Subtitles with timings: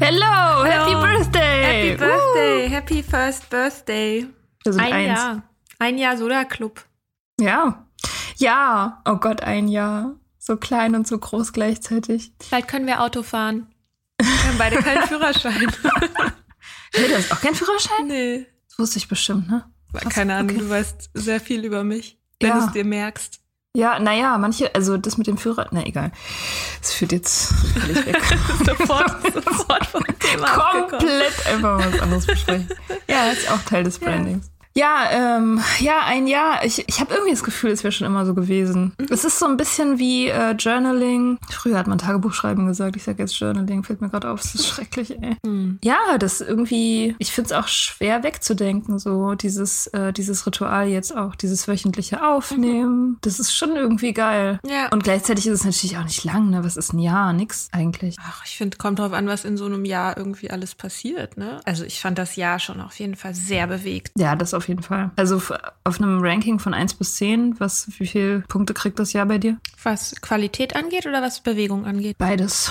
[0.00, 1.62] Hello, Happy Birthday!
[1.62, 4.26] Happy Birthday, Happy First Birthday.
[4.64, 5.06] Ein eins.
[5.06, 5.42] Jahr.
[5.78, 6.82] Ein Jahr Soda Club.
[7.38, 7.86] Ja.
[8.36, 9.02] Ja.
[9.06, 10.14] Oh Gott, ein Jahr.
[10.38, 12.32] So klein und so groß gleichzeitig.
[12.50, 13.71] Bald können wir Auto fahren.
[14.52, 15.72] Haben beide keinen Führerschein.
[16.94, 18.06] Hey, du hast auch keinen Führerschein?
[18.06, 18.46] nee.
[18.68, 19.64] Das wusste ich bestimmt, ne?
[19.94, 20.58] Krass, Keine Ahnung, okay.
[20.60, 22.58] du weißt sehr viel über mich, wenn Ja.
[22.58, 23.40] du es dir merkst.
[23.74, 26.12] Ja, naja, manche, also das mit dem Führer, na egal.
[26.82, 28.18] Das führt jetzt völlig weg.
[28.66, 30.46] sofort, sofort vom Thema.
[30.90, 32.68] Komplett einfach was anderes besprechen.
[33.08, 34.50] Ja, ist auch Teil des Brandings.
[34.74, 36.64] Ja, ähm, ja, ein Jahr.
[36.64, 38.92] Ich, ich habe irgendwie das Gefühl, es wäre schon immer so gewesen.
[39.10, 41.38] Es ist so ein bisschen wie äh, Journaling.
[41.50, 42.96] Früher hat man Tagebuchschreiben gesagt.
[42.96, 43.82] Ich sage jetzt Journaling.
[43.82, 44.40] Fällt mir gerade auf.
[44.40, 45.36] Das ist schrecklich, ey.
[45.82, 47.14] Ja, das irgendwie.
[47.18, 48.98] Ich finde es auch schwer wegzudenken.
[48.98, 53.18] So dieses, äh, dieses Ritual jetzt auch, dieses wöchentliche Aufnehmen.
[53.20, 54.58] Das ist schon irgendwie geil.
[54.66, 54.88] Ja.
[54.90, 56.50] Und gleichzeitig ist es natürlich auch nicht lang.
[56.50, 56.64] Ne?
[56.64, 57.32] Was ist ein Jahr?
[57.32, 58.16] Nix eigentlich.
[58.20, 61.60] Ach, ich finde, kommt drauf an, was in so einem Jahr irgendwie alles passiert, ne?
[61.64, 64.12] Also ich fand das Jahr schon auf jeden Fall sehr bewegt.
[64.16, 65.10] Ja, das auf jeden Fall.
[65.16, 65.40] Also
[65.84, 69.38] auf einem Ranking von 1 bis 10, was, wie viele Punkte kriegt das Jahr bei
[69.38, 69.58] dir?
[69.82, 72.18] Was Qualität angeht oder was Bewegung angeht?
[72.18, 72.70] Beides.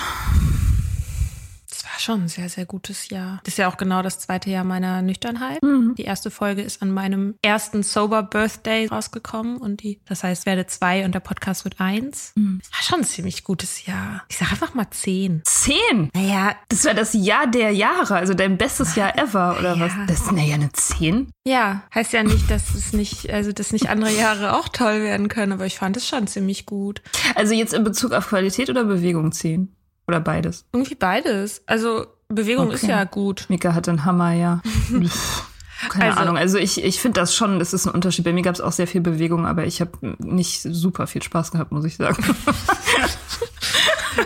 [1.92, 3.40] War schon ein sehr, sehr gutes Jahr.
[3.44, 5.60] Das ist ja auch genau das zweite Jahr meiner Nüchternheit.
[5.98, 10.66] Die erste Folge ist an meinem ersten Sober Birthday rausgekommen und die, das heißt, werde
[10.68, 12.34] zwei und der Podcast wird eins.
[12.36, 14.24] Das war schon ein ziemlich gutes Jahr.
[14.30, 15.42] Ich sag einfach mal zehn.
[15.44, 16.12] 10!
[16.14, 19.80] Naja, Das war das Jahr der Jahre, also dein bestes Jahr ever, oder Ja.
[19.82, 19.92] was?
[20.08, 21.30] Das ist naja eine 10.
[21.46, 25.28] ja, heißt ja nicht, dass es nicht, also dass nicht andere Jahre auch toll werden
[25.28, 27.02] können, aber ich fand es schon ziemlich gut.
[27.36, 29.76] Also jetzt in Bezug auf Qualität oder Bewegung 10?
[30.08, 30.66] Oder beides?
[30.74, 31.62] Irgendwie beides.
[31.68, 32.92] Also Bewegung ist Okay.
[32.92, 33.46] ja gut.
[33.50, 34.62] Mika hat einen Hammer, ja.
[35.90, 36.38] Keine Also- Ahnung.
[36.38, 38.24] Also ich, ich finde das schon, das ist ein Unterschied.
[38.26, 41.52] Bei mir gab es auch sehr viel Bewegung, aber ich habe nicht super viel Spaß
[41.52, 42.24] gehabt, muss ich sagen.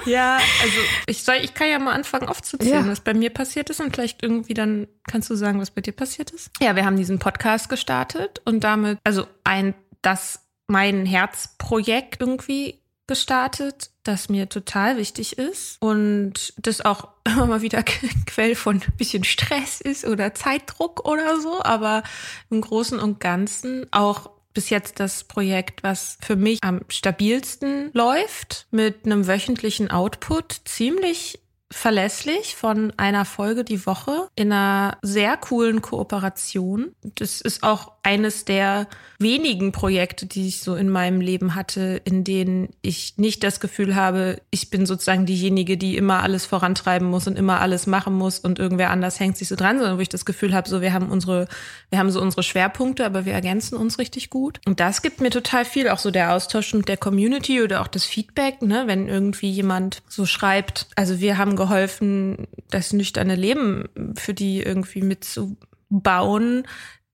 [0.06, 0.78] Ja, also
[1.08, 2.92] ich soll, ich kann ja mal anfangen aufzuzählen, Ja.
[2.92, 5.94] was bei mir passiert ist und vielleicht irgendwie dann kannst du sagen, was bei dir
[5.94, 6.50] passiert ist.
[6.60, 13.92] Ja, wir haben diesen Podcast gestartet und damit, also ein, das mein Herzprojekt irgendwie gestartet,
[14.08, 17.84] das mir total wichtig ist und das auch immer mal wieder
[18.26, 22.04] Quell von ein bisschen Stress ist oder Zeitdruck oder so, aber
[22.50, 28.68] im Großen und Ganzen auch bis jetzt das Projekt, was für mich am stabilsten läuft,
[28.72, 31.40] mit einem wöchentlichen Output ziemlich
[31.72, 36.94] verlässlich von einer Folge die Woche in einer sehr coolen Kooperation.
[37.16, 42.24] Das ist auch eines der wenigen Projekte, die ich so in meinem Leben hatte, in
[42.24, 47.26] denen ich nicht das Gefühl habe, ich bin sozusagen diejenige, die immer alles vorantreiben muss
[47.26, 50.10] und immer alles machen muss und irgendwer anders hängt sich so dran, sondern wo ich
[50.10, 51.48] das Gefühl habe, so wir haben unsere,
[51.90, 54.60] wir haben so unsere Schwerpunkte, aber wir ergänzen uns richtig gut.
[54.68, 57.88] Und das gibt mir total viel, auch so der Austausch mit der Community oder auch
[57.88, 63.86] das Feedback, ne, wenn irgendwie jemand so schreibt, also wir haben geholfen, das nüchterne Leben
[64.16, 66.68] für die irgendwie mitzubauen,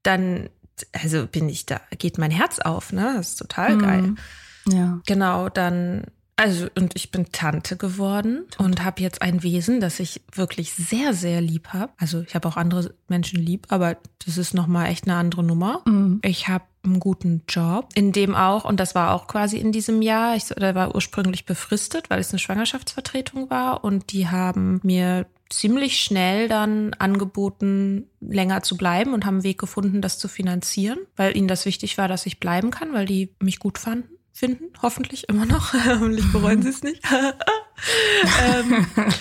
[0.04, 0.50] dann
[0.94, 3.14] also bin ich da, geht mein Herz auf, ne?
[3.16, 4.02] Das ist total geil.
[4.02, 4.18] Mhm.
[4.72, 5.02] Ja.
[5.06, 6.06] Genau, dann
[6.42, 11.14] also, und ich bin Tante geworden und habe jetzt ein Wesen, das ich wirklich sehr,
[11.14, 11.94] sehr lieb habe.
[11.98, 15.84] Also, ich habe auch andere Menschen lieb, aber das ist nochmal echt eine andere Nummer.
[15.86, 16.20] Mhm.
[16.24, 20.02] Ich habe einen guten Job, in dem auch, und das war auch quasi in diesem
[20.02, 25.28] Jahr, ich der war ursprünglich befristet, weil es eine Schwangerschaftsvertretung war und die haben mir
[25.50, 31.00] ziemlich schnell dann angeboten, länger zu bleiben und haben einen Weg gefunden, das zu finanzieren,
[31.16, 34.66] weil ihnen das wichtig war, dass ich bleiben kann, weil die mich gut fanden finden,
[34.82, 35.74] hoffentlich immer noch.
[35.86, 37.02] hoffentlich bereuen sie es nicht.
[38.44, 38.88] ähm,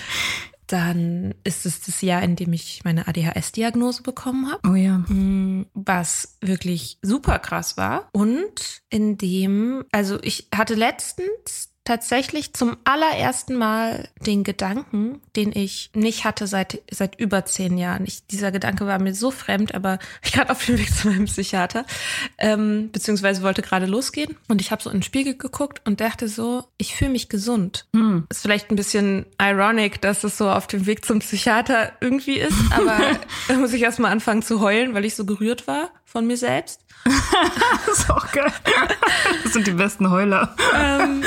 [0.71, 4.69] dann ist es das Jahr, in dem ich meine ADHS-Diagnose bekommen habe.
[4.69, 4.99] Oh ja.
[4.99, 8.09] Mm, was wirklich super krass war.
[8.13, 15.89] Und in dem, also ich hatte letztens tatsächlich zum allerersten Mal den Gedanken, den ich
[15.95, 18.05] nicht hatte seit, seit über zehn Jahren.
[18.05, 21.25] Ich, dieser Gedanke war mir so fremd, aber ich gerade auf dem Weg zu meinem
[21.25, 21.85] Psychiater,
[22.37, 26.27] ähm, beziehungsweise wollte gerade losgehen und ich habe so in den Spiegel geguckt und dachte
[26.27, 27.87] so, ich fühle mich gesund.
[27.93, 28.27] Hm.
[28.29, 32.57] Ist vielleicht ein bisschen ironic, dass es so auf dem Weg zum Psychiater irgendwie ist,
[32.71, 32.99] aber
[33.47, 36.81] da muss ich erstmal anfangen zu heulen, weil ich so gerührt war von mir selbst.
[37.85, 38.51] das ist auch geil.
[39.43, 40.55] Das sind die besten Heuler.
[40.75, 41.23] Ähm,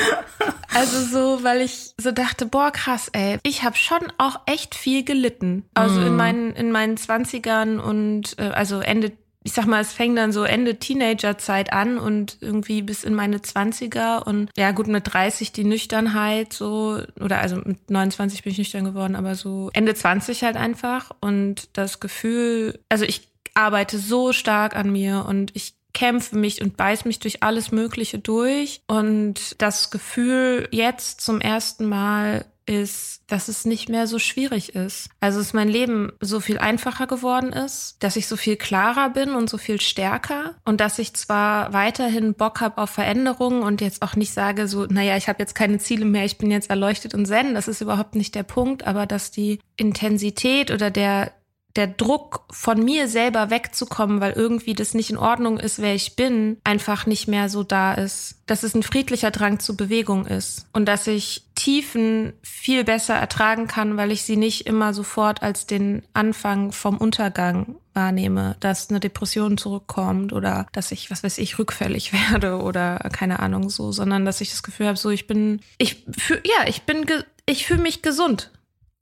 [0.73, 5.05] also so, weil ich so dachte, boah, krass, ey, ich habe schon auch echt viel
[5.05, 5.65] gelitten.
[5.75, 6.07] Also mm.
[6.07, 9.13] in meinen in meinen Zwanzigern und äh, also Ende
[9.47, 13.43] ich sag mal, es fängt dann so Ende Teenagerzeit an und irgendwie bis in meine
[13.43, 18.59] Zwanziger und ja gut, mit 30 die Nüchternheit so, oder also mit 29 bin ich
[18.59, 24.33] nüchtern geworden, aber so Ende 20 halt einfach und das Gefühl, also ich arbeite so
[24.33, 28.83] stark an mir und ich kämpfe mich und beiß mich durch alles Mögliche durch.
[28.87, 35.11] Und das Gefühl jetzt zum ersten Mal ist, dass es nicht mehr so schwierig ist.
[35.21, 39.35] Also dass mein Leben so viel einfacher geworden ist, dass ich so viel klarer bin
[39.35, 44.03] und so viel stärker und dass ich zwar weiterhin Bock habe auf Veränderungen und jetzt
[44.03, 47.15] auch nicht sage so, naja, ich habe jetzt keine Ziele mehr, ich bin jetzt erleuchtet
[47.15, 51.33] und zen, das ist überhaupt nicht der Punkt, aber dass die Intensität oder der
[51.76, 56.15] der Druck von mir selber wegzukommen, weil irgendwie das nicht in Ordnung ist, wer ich
[56.15, 58.37] bin, einfach nicht mehr so da ist.
[58.47, 63.67] Dass es ein friedlicher Drang zur Bewegung ist und dass ich Tiefen viel besser ertragen
[63.67, 69.00] kann, weil ich sie nicht immer sofort als den Anfang vom Untergang wahrnehme, dass eine
[69.00, 74.25] Depression zurückkommt oder dass ich, was weiß ich, rückfällig werde oder keine Ahnung so, sondern
[74.25, 77.05] dass ich das Gefühl habe, so ich bin, ich fühl, ja, ich bin,
[77.47, 78.53] ich fühle mich gesund.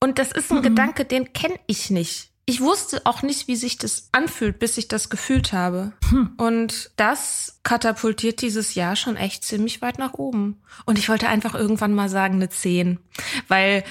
[0.00, 0.62] Und das ist ein mhm.
[0.62, 4.88] Gedanke, den kenne ich nicht ich wusste auch nicht, wie sich das anfühlt, bis ich
[4.88, 5.92] das gefühlt habe.
[6.10, 6.32] Hm.
[6.38, 10.60] Und das katapultiert dieses Jahr schon echt ziemlich weit nach oben.
[10.84, 12.98] Und ich wollte einfach irgendwann mal sagen, eine 10.
[13.46, 13.84] Weil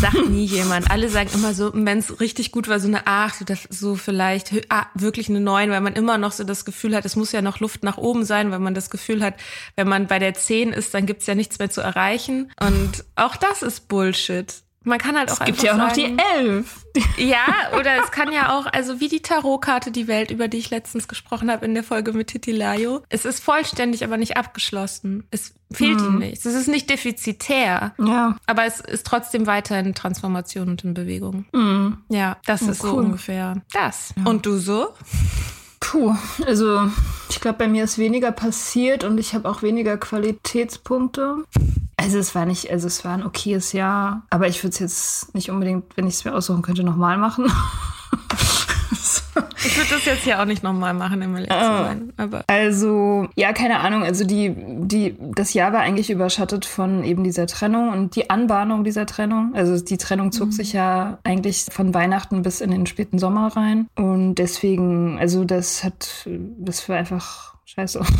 [0.00, 0.90] sagt nie jemand.
[0.90, 4.52] Alle sagen immer so, wenn es richtig gut war, so eine 8 oder so vielleicht
[4.70, 7.42] ah, wirklich eine 9, weil man immer noch so das Gefühl hat, es muss ja
[7.42, 9.34] noch Luft nach oben sein, weil man das Gefühl hat,
[9.76, 12.50] wenn man bei der 10 ist, dann gibt's ja nichts mehr zu erreichen.
[12.60, 14.62] Und auch das ist Bullshit.
[14.82, 16.76] Man kann halt auch es gibt ja auch noch die elf.
[17.16, 17.44] Ja,
[17.78, 21.06] oder es kann ja auch, also wie die Tarotkarte Die Welt, über die ich letztens
[21.06, 23.02] gesprochen habe in der Folge mit Titilayo.
[23.08, 25.22] Es ist vollständig, aber nicht abgeschlossen.
[25.30, 26.06] Es fehlt mhm.
[26.06, 26.46] ihm nichts.
[26.46, 27.94] Es ist nicht defizitär.
[27.98, 28.36] Ja.
[28.46, 31.44] Aber es ist trotzdem weiter in Transformation und in Bewegung.
[31.52, 31.98] Mhm.
[32.08, 32.90] Ja, das oh, ist cool.
[32.90, 34.12] so ungefähr das.
[34.16, 34.24] Ja.
[34.28, 34.88] Und du so?
[35.78, 36.14] Puh,
[36.46, 36.90] also
[37.30, 41.44] ich glaube, bei mir ist weniger passiert und ich habe auch weniger Qualitätspunkte.
[42.00, 45.34] Also es war nicht, also es war ein okayes Jahr, aber ich würde es jetzt
[45.34, 47.50] nicht unbedingt, wenn ich es mir aussuchen könnte, nochmal machen.
[49.62, 51.94] Ich würde das jetzt hier auch nicht nochmal machen, im ehrlich ah.
[52.46, 54.02] Also, ja, keine Ahnung.
[54.02, 58.84] Also die, die, das Jahr war eigentlich überschattet von eben dieser Trennung und die Anbahnung
[58.84, 59.52] dieser Trennung.
[59.54, 60.52] Also die Trennung zog mhm.
[60.52, 63.86] sich ja eigentlich von Weihnachten bis in den späten Sommer rein.
[63.96, 66.26] Und deswegen, also das hat,
[66.58, 68.00] das war einfach scheiße.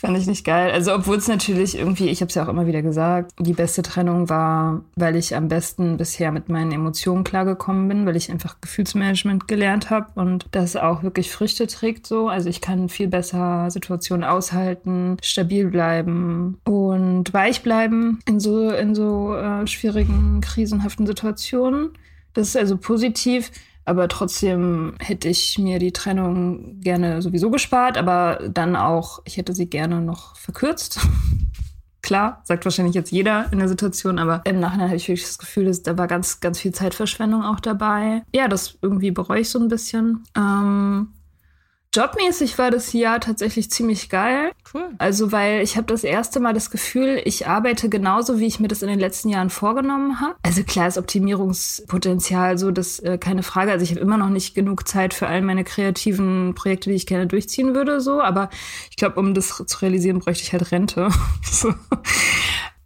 [0.00, 0.70] Fand ich nicht geil.
[0.70, 3.82] Also, obwohl es natürlich irgendwie, ich habe es ja auch immer wieder gesagt, die beste
[3.82, 8.60] Trennung war, weil ich am besten bisher mit meinen Emotionen klargekommen bin, weil ich einfach
[8.60, 12.28] Gefühlsmanagement gelernt habe und das auch wirklich Früchte trägt so.
[12.28, 18.94] Also ich kann viel besser Situationen aushalten, stabil bleiben und weich bleiben in so, in
[18.94, 21.90] so äh, schwierigen, krisenhaften Situationen.
[22.34, 23.50] Das ist also positiv.
[23.88, 29.54] Aber trotzdem hätte ich mir die Trennung gerne sowieso gespart, aber dann auch, ich hätte
[29.54, 31.00] sie gerne noch verkürzt.
[32.02, 35.38] Klar, sagt wahrscheinlich jetzt jeder in der Situation, aber im Nachhinein habe ich wirklich das
[35.38, 38.24] Gefühl, dass da war ganz, ganz viel Zeitverschwendung auch dabei.
[38.34, 40.22] Ja, das irgendwie bereue ich so ein bisschen.
[40.36, 41.08] Ähm,
[41.94, 44.52] Jobmäßig war das Jahr tatsächlich ziemlich geil.
[44.74, 44.90] Cool.
[44.98, 48.68] Also, weil ich habe das erste Mal das Gefühl, ich arbeite genauso, wie ich mir
[48.68, 50.34] das in den letzten Jahren vorgenommen habe.
[50.42, 53.72] Also klar ist Optimierungspotenzial so, das äh, keine Frage.
[53.72, 57.06] Also ich habe immer noch nicht genug Zeit für all meine kreativen Projekte, die ich
[57.06, 58.20] gerne durchziehen würde, so.
[58.20, 58.50] Aber
[58.90, 61.08] ich glaube, um das zu realisieren, bräuchte ich halt Rente.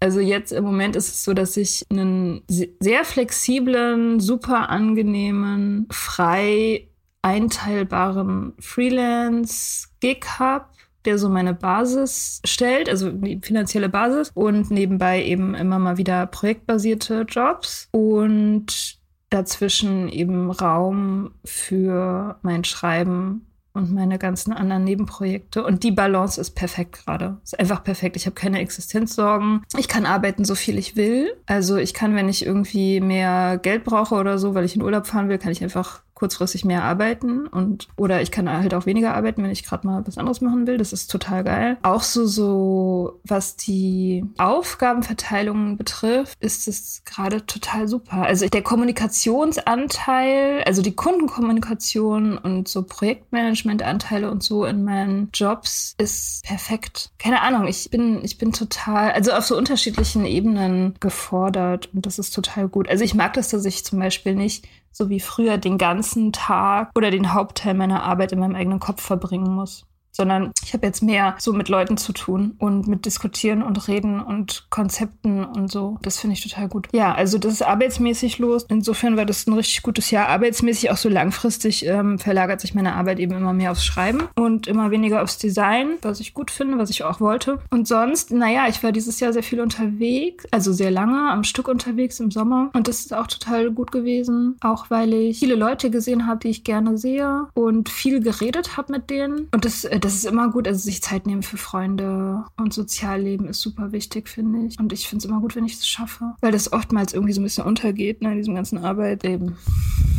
[0.03, 6.89] Also jetzt im Moment ist es so, dass ich einen sehr flexiblen, super angenehmen, frei
[7.23, 10.67] einteilbaren Freelance-Gig habe,
[11.05, 16.27] der so meine Basis stellt, also die finanzielle Basis und nebenbei eben immer mal wieder
[16.27, 19.01] projektbasierte Jobs und
[19.31, 25.65] dazwischen eben Raum für mein Schreiben und meine ganzen anderen Nebenprojekte.
[25.65, 27.39] Und die Balance ist perfekt gerade.
[27.43, 28.17] Ist einfach perfekt.
[28.17, 29.63] Ich habe keine Existenzsorgen.
[29.79, 31.33] Ich kann arbeiten, so viel ich will.
[31.47, 35.07] Also ich kann, wenn ich irgendwie mehr Geld brauche oder so, weil ich in Urlaub
[35.07, 39.13] fahren will, kann ich einfach kurzfristig mehr arbeiten und oder ich kann halt auch weniger
[39.13, 40.79] arbeiten, wenn ich gerade mal was anderes machen will.
[40.79, 41.79] Das ist total geil.
[41.83, 48.23] Auch so so was die Aufgabenverteilung betrifft, ist es gerade total super.
[48.23, 56.45] Also der Kommunikationsanteil, also die Kundenkommunikation und so Projektmanagementanteile und so in meinen Jobs ist
[56.45, 57.11] perfekt.
[57.19, 62.21] Keine Ahnung, ich bin ich bin total also auf so unterschiedlichen Ebenen gefordert und das
[62.21, 62.89] ist total gut.
[62.89, 66.91] Also ich mag das, dass ich zum Beispiel nicht so wie früher den ganzen Tag
[66.95, 71.03] oder den Hauptteil meiner Arbeit in meinem eigenen Kopf verbringen muss sondern ich habe jetzt
[71.03, 75.99] mehr so mit Leuten zu tun und mit Diskutieren und Reden und Konzepten und so.
[76.03, 76.89] Das finde ich total gut.
[76.93, 78.67] Ja, also das ist arbeitsmäßig los.
[78.69, 80.29] Insofern war das ein richtig gutes Jahr.
[80.29, 84.67] Arbeitsmäßig auch so langfristig ähm, verlagert sich meine Arbeit eben immer mehr aufs Schreiben und
[84.67, 87.59] immer weniger aufs Design, was ich gut finde, was ich auch wollte.
[87.71, 91.69] Und sonst, naja, ich war dieses Jahr sehr viel unterwegs, also sehr lange am Stück
[91.69, 92.71] unterwegs im Sommer.
[92.75, 96.49] Und das ist auch total gut gewesen, auch weil ich viele Leute gesehen habe, die
[96.49, 99.49] ich gerne sehe und viel geredet habe mit denen.
[99.53, 103.47] Und das äh, das ist immer gut, also sich Zeit nehmen für Freunde und Sozialleben
[103.47, 104.79] ist super wichtig, finde ich.
[104.79, 107.41] Und ich finde es immer gut, wenn ich es schaffe, weil das oftmals irgendwie so
[107.41, 109.57] ein bisschen untergeht, ne, in diesem ganzen Arbeitleben.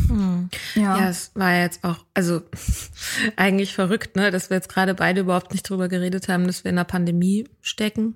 [0.08, 0.48] Hm.
[0.74, 0.98] Ja.
[0.98, 2.40] ja, es war jetzt auch, also
[3.36, 6.70] eigentlich verrückt, ne, dass wir jetzt gerade beide überhaupt nicht drüber geredet haben, dass wir
[6.70, 8.14] in der Pandemie stecken.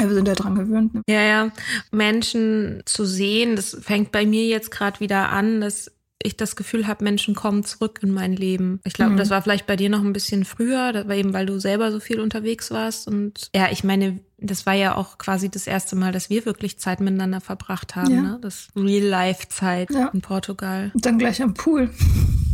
[0.00, 0.94] Ja, wir sind ja dran gewöhnt.
[0.94, 1.02] Ne?
[1.06, 1.50] Ja, ja.
[1.90, 5.90] Menschen zu sehen, das fängt bei mir jetzt gerade wieder an, dass
[6.24, 8.80] ich das Gefühl habe, Menschen kommen zurück in mein Leben.
[8.84, 9.16] Ich glaube, mhm.
[9.16, 11.92] das war vielleicht bei dir noch ein bisschen früher, das war eben, weil du selber
[11.92, 13.08] so viel unterwegs warst.
[13.08, 16.78] Und ja, ich meine, das war ja auch quasi das erste Mal, dass wir wirklich
[16.78, 18.14] Zeit miteinander verbracht haben.
[18.14, 18.22] Ja.
[18.22, 18.38] Ne?
[18.42, 20.10] Das Real-Life-Zeit ja.
[20.12, 20.90] in Portugal.
[20.94, 21.90] Und dann gleich am Pool.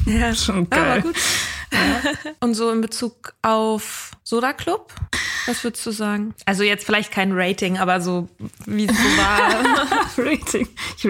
[0.07, 0.81] Ja, schon geil.
[0.81, 1.17] Aber gut.
[1.73, 2.33] Ja.
[2.41, 4.93] Und so in Bezug auf Soda Club,
[5.47, 6.35] was würdest du sagen?
[6.45, 8.29] Also jetzt vielleicht kein Rating, aber so
[8.67, 10.05] wie es so war.
[10.19, 10.69] Rating.
[10.97, 11.07] Ich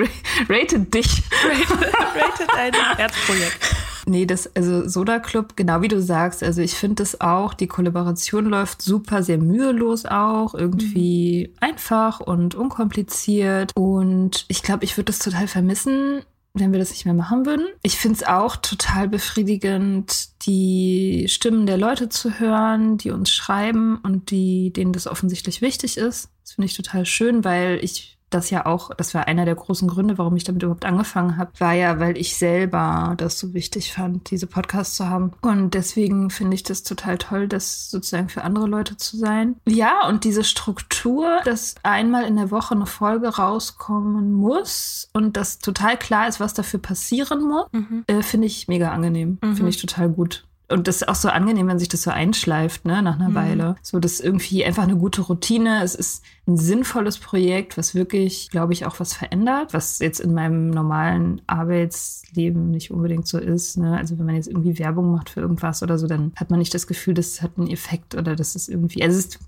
[0.49, 1.23] rate dich.
[1.45, 3.77] Rate, rate dein Herzprojekt.
[4.09, 7.67] Nee, das, also Soda Club, genau wie du sagst, also ich finde das auch, die
[7.67, 11.57] Kollaboration läuft super, sehr mühelos auch, irgendwie mhm.
[11.61, 13.73] einfach und unkompliziert.
[13.75, 16.23] Und ich glaube, ich würde das total vermissen,
[16.61, 17.67] wenn wir das nicht mehr machen würden.
[17.83, 23.99] Ich finde es auch total befriedigend, die Stimmen der Leute zu hören, die uns schreiben
[24.03, 26.31] und die, denen das offensichtlich wichtig ist.
[26.43, 29.89] Das finde ich total schön, weil ich das ja auch, das war einer der großen
[29.89, 33.93] Gründe, warum ich damit überhaupt angefangen habe, war ja, weil ich selber das so wichtig
[33.93, 35.33] fand, diese Podcasts zu haben.
[35.43, 39.57] Und deswegen finde ich das total toll, das sozusagen für andere Leute zu sein.
[39.67, 45.59] Ja, und diese Struktur, dass einmal in der Woche eine Folge rauskommen muss und dass
[45.59, 48.05] total klar ist, was dafür passieren muss, mhm.
[48.07, 49.39] äh, finde ich mega angenehm.
[49.43, 49.57] Mhm.
[49.57, 50.45] Finde ich total gut.
[50.71, 53.35] Und das ist auch so angenehm, wenn sich das so einschleift, ne, nach einer mhm.
[53.35, 53.77] Weile.
[53.81, 55.83] So, das ist irgendwie einfach eine gute Routine.
[55.83, 60.35] Es ist ein sinnvolles Projekt, was wirklich, glaube ich, auch was verändert, was jetzt in
[60.35, 63.79] meinem normalen Arbeitsleben nicht unbedingt so ist.
[63.79, 63.97] Ne?
[63.97, 66.75] Also wenn man jetzt irgendwie Werbung macht für irgendwas oder so, dann hat man nicht
[66.75, 69.39] das Gefühl, das hat einen Effekt oder das ist irgendwie, also es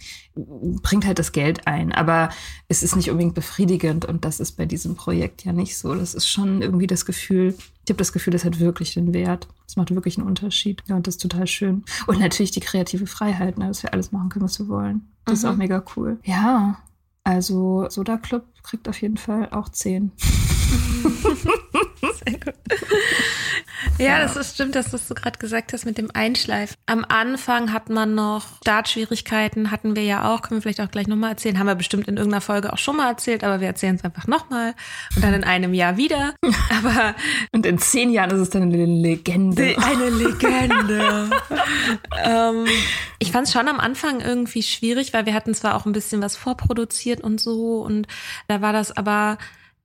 [0.83, 2.31] bringt halt das Geld ein, aber
[2.69, 5.95] es ist nicht unbedingt befriedigend und das ist bei diesem Projekt ja nicht so.
[5.95, 7.55] Das ist schon irgendwie das Gefühl,
[7.91, 9.49] Ich habe das Gefühl, das hat wirklich den Wert.
[9.67, 10.81] Es macht wirklich einen Unterschied.
[10.87, 11.85] Ja, und das ist total schön.
[12.07, 15.09] Und natürlich die kreative Freiheit, ne, dass wir alles machen können, was wir wollen.
[15.25, 15.35] Das mhm.
[15.35, 16.21] ist auch mega cool.
[16.23, 16.79] Ja,
[17.25, 20.13] also Soda Club kriegt auf jeden Fall auch 10.
[22.25, 22.55] Sehr gut.
[24.01, 26.77] Ja, das ist stimmt, dass du gerade gesagt hast mit dem Einschleifen.
[26.87, 31.07] Am Anfang hat man noch Startschwierigkeiten, hatten wir ja auch, können wir vielleicht auch gleich
[31.07, 31.59] nochmal erzählen.
[31.59, 34.27] Haben wir bestimmt in irgendeiner Folge auch schon mal erzählt, aber wir erzählen es einfach
[34.27, 34.75] nochmal
[35.15, 36.35] und dann in einem Jahr wieder.
[36.71, 37.15] Aber
[37.53, 39.77] und in zehn Jahren ist es dann eine Legende.
[39.79, 41.31] Eine Legende.
[42.25, 42.67] ähm,
[43.19, 46.23] ich fand es schon am Anfang irgendwie schwierig, weil wir hatten zwar auch ein bisschen
[46.23, 48.07] was vorproduziert und so und
[48.49, 49.37] da war das aber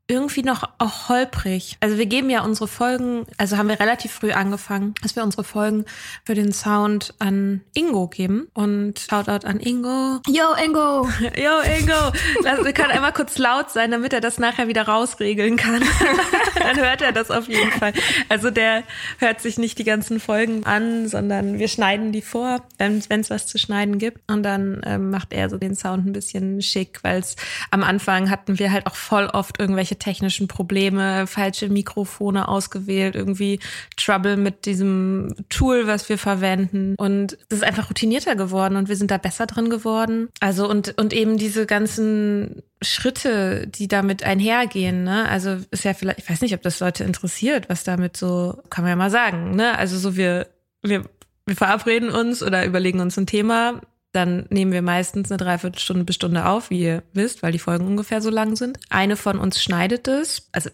[0.08, 1.78] irgendwie noch auch holprig.
[1.80, 5.44] Also wir geben ja unsere Folgen, also haben wir relativ früh angefangen, dass wir unsere
[5.44, 5.86] Folgen
[6.24, 8.48] für den Sound an Ingo geben.
[8.54, 10.22] Und Shoutout an Ingo.
[10.28, 11.10] Yo, Ingo!
[11.36, 12.12] Yo, Ingo!
[12.46, 15.82] Also, kann einmal kurz laut sein, damit er das nachher wieder rausregeln kann.
[16.60, 17.94] Dann hört er das auf jeden Fall.
[18.30, 18.84] Also der
[19.20, 23.48] hört sich nicht die ganzen Folgen an, sondern wir schneiden die vor, wenn es was
[23.48, 24.20] zu schneiden gibt.
[24.32, 27.36] Und dann ähm, macht er so den Sound ein bisschen schick, weil es
[27.72, 33.16] am Anfang hatten wir halt auch voll oft irgendwelche irgendwelche technischen Probleme, falsche Mikrofone ausgewählt,
[33.16, 33.60] irgendwie
[33.98, 36.96] Trouble mit diesem Tool, was wir verwenden.
[36.98, 40.30] Und das ist einfach routinierter geworden und wir sind da besser drin geworden.
[40.40, 45.28] Also und, und eben diese ganzen Schritte, die damit einhergehen, ne?
[45.30, 48.84] Also ist ja vielleicht, ich weiß nicht, ob das Leute interessiert, was damit so, kann
[48.84, 49.78] man ja mal sagen, ne?
[49.78, 50.48] Also so wir,
[50.84, 51.04] wir,
[51.46, 53.82] wir verabreden uns oder überlegen uns ein Thema,
[54.16, 57.86] dann nehmen wir meistens eine Dreiviertelstunde bis Stunde auf, wie ihr wisst, weil die Folgen
[57.86, 58.80] ungefähr so lang sind.
[58.90, 60.48] Eine von uns schneidet es.
[60.52, 60.70] Also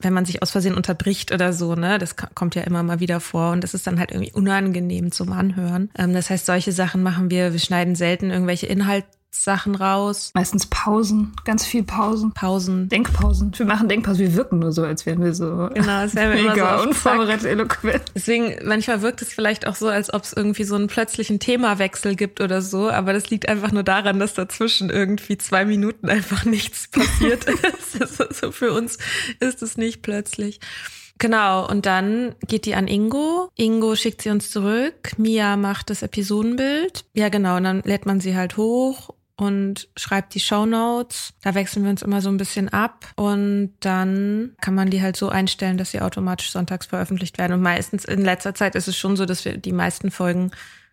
[0.00, 3.18] wenn man sich aus Versehen unterbricht oder so, ne, das kommt ja immer mal wieder
[3.18, 5.90] vor und das ist dann halt irgendwie unangenehm zum Anhören.
[5.98, 7.52] Ähm, das heißt, solche Sachen machen wir.
[7.52, 10.30] Wir schneiden selten irgendwelche Inhalte Sachen raus.
[10.34, 12.32] Meistens Pausen, ganz viel Pausen.
[12.32, 12.88] Pausen.
[12.88, 13.52] Denkpausen.
[13.56, 16.42] Wir machen Denkpausen, wir wirken nur so, als wären wir so genau, als wären wir
[16.50, 18.02] mega so unvorbereitet eloquent.
[18.14, 22.14] Deswegen, manchmal wirkt es vielleicht auch so, als ob es irgendwie so einen plötzlichen Themawechsel
[22.14, 26.44] gibt oder so, aber das liegt einfach nur daran, dass dazwischen irgendwie zwei Minuten einfach
[26.44, 27.44] nichts passiert
[28.00, 28.20] ist.
[28.20, 28.98] also für uns
[29.40, 30.60] ist es nicht plötzlich.
[31.18, 33.48] Genau, und dann geht die an Ingo.
[33.54, 35.12] Ingo schickt sie uns zurück.
[35.16, 37.04] Mia macht das Episodenbild.
[37.14, 41.34] Ja, genau, und dann lädt man sie halt hoch und schreibt die Show Notes.
[41.42, 45.16] Da wechseln wir uns immer so ein bisschen ab und dann kann man die halt
[45.16, 47.54] so einstellen, dass sie automatisch sonntags veröffentlicht werden.
[47.54, 50.50] Und meistens in letzter Zeit ist es schon so, dass wir die meisten Folgen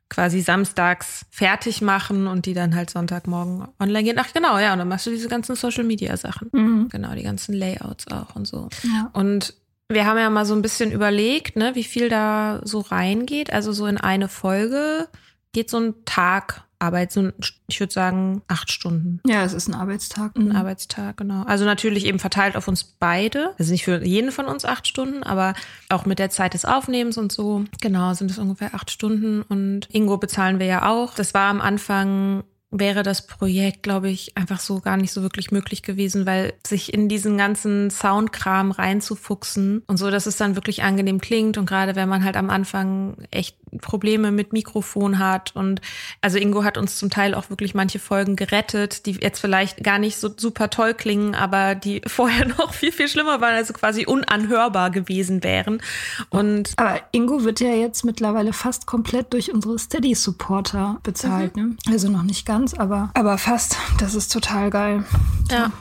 [0.10, 4.20] quasi samstags fertig machen und die dann halt Sonntagmorgen online gehen.
[4.20, 6.50] Ach genau, ja, und dann machst du diese ganzen Social Media Sachen.
[6.52, 6.90] Mhm.
[6.90, 8.68] Genau, die ganzen Layouts auch und so.
[8.84, 9.10] Ja.
[9.14, 9.54] Und
[9.88, 13.54] wir haben ja mal so ein bisschen überlegt, ne, wie viel da so reingeht.
[13.54, 15.08] Also so in eine Folge
[15.54, 17.30] geht so ein Tag Arbeit, so
[17.68, 19.20] ich würde sagen acht Stunden.
[19.26, 20.36] Ja, es ist ein Arbeitstag.
[20.36, 20.56] Ein mhm.
[20.56, 21.44] Arbeitstag, genau.
[21.44, 23.54] Also natürlich eben verteilt auf uns beide.
[23.58, 25.54] Also nicht für jeden von uns acht Stunden, aber
[25.90, 27.66] auch mit der Zeit des Aufnehmens und so.
[27.80, 29.42] Genau, sind es ungefähr acht Stunden.
[29.42, 31.14] Und Ingo bezahlen wir ja auch.
[31.14, 35.52] Das war am Anfang wäre das Projekt, glaube ich, einfach so gar nicht so wirklich
[35.52, 40.82] möglich gewesen, weil sich in diesen ganzen Soundkram reinzufuchsen und so, dass es dann wirklich
[40.82, 45.82] angenehm klingt und gerade wenn man halt am Anfang echt Probleme mit Mikrofon hat und
[46.22, 50.00] also Ingo hat uns zum Teil auch wirklich manche Folgen gerettet, die jetzt vielleicht gar
[50.00, 54.06] nicht so super toll klingen, aber die vorher noch viel viel schlimmer waren, also quasi
[54.06, 55.82] unanhörbar gewesen wären
[56.30, 61.78] und aber Ingo wird ja jetzt mittlerweile fast komplett durch unsere Steady Supporter bezahlt, mhm.
[61.86, 61.94] ne?
[61.94, 63.78] Also noch nicht ganz ganz, aber, aber fast.
[64.00, 65.04] Das ist total geil.
[65.50, 65.72] Ja.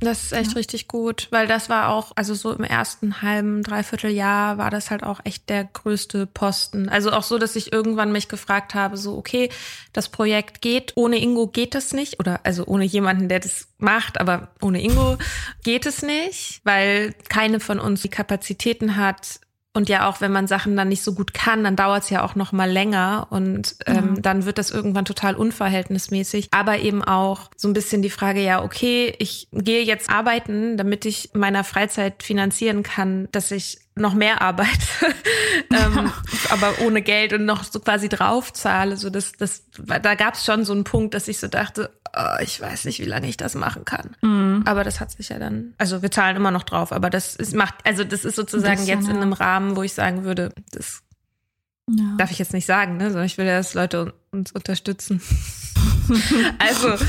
[0.00, 0.56] Das ist echt ja.
[0.56, 4.90] richtig gut, weil das war auch, also so im ersten halben, dreiviertel Jahr war das
[4.90, 6.88] halt auch echt der größte Posten.
[6.88, 9.50] Also auch so, dass ich irgendwann mich gefragt habe, so, okay,
[9.92, 14.18] das Projekt geht, ohne Ingo geht das nicht oder also ohne jemanden, der das macht,
[14.18, 15.18] aber ohne Ingo
[15.64, 19.40] geht es nicht, weil keine von uns die Kapazitäten hat,
[19.72, 22.24] und ja, auch wenn man Sachen dann nicht so gut kann, dann dauert es ja
[22.24, 24.20] auch noch mal länger und ähm, ja.
[24.20, 26.48] dann wird das irgendwann total unverhältnismäßig.
[26.50, 31.04] Aber eben auch so ein bisschen die Frage, ja, okay, ich gehe jetzt arbeiten, damit
[31.04, 34.70] ich meiner Freizeit finanzieren kann, dass ich noch mehr arbeite,
[35.72, 36.12] ähm,
[36.50, 38.96] aber ohne Geld und noch so quasi draufzahle.
[38.96, 42.42] So das, das, da gab es schon so einen Punkt, dass ich so dachte, oh,
[42.42, 44.16] ich weiß nicht, wie lange ich das machen kann.
[44.22, 44.62] Mhm.
[44.66, 47.54] Aber das hat sich ja dann, also wir zahlen immer noch drauf, aber das ist,
[47.54, 49.10] macht, also das ist sozusagen das jetzt ja.
[49.10, 51.02] in einem Rahmen, wo ich sagen würde, das
[51.88, 52.14] ja.
[52.16, 53.06] darf ich jetzt nicht sagen, ne?
[53.06, 55.20] Sondern ich will ja, dass Leute uns unterstützen.
[56.58, 56.88] also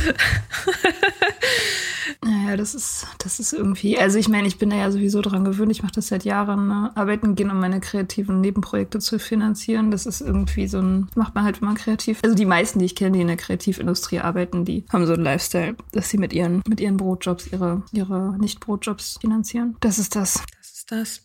[2.23, 5.43] Naja, das ist, das ist irgendwie, also ich meine, ich bin da ja sowieso dran
[5.43, 6.91] gewöhnt, ich mache das seit Jahren, ne?
[6.95, 9.89] arbeiten gehen, um meine kreativen Nebenprojekte zu finanzieren.
[9.89, 12.19] Das ist irgendwie so ein, macht man halt, wenn man kreativ.
[12.23, 15.23] Also die meisten, die ich kenne, die in der Kreativindustrie arbeiten, die haben so einen
[15.23, 19.75] Lifestyle, dass sie mit ihren, mit ihren Brotjobs ihre, ihre Nicht-Brotjobs finanzieren.
[19.80, 20.43] Das ist das.
[20.60, 21.21] Das ist das.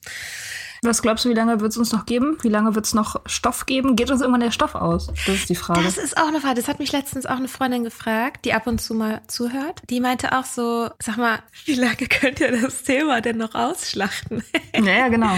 [0.87, 2.39] Was glaubst du, wie lange wird es uns noch geben?
[2.43, 3.97] Wie lange wird es noch Stoff geben?
[3.97, 5.09] Geht uns irgendwann der Stoff aus?
[5.27, 5.83] Das ist die Frage.
[5.83, 6.55] Das ist auch eine Frage.
[6.55, 9.83] Das hat mich letztens auch eine Freundin gefragt, die ab und zu mal zuhört.
[9.91, 14.45] Die meinte auch so, sag mal, wie lange könnt ihr das Thema denn noch ausschlachten?
[14.79, 15.35] Naja, genau.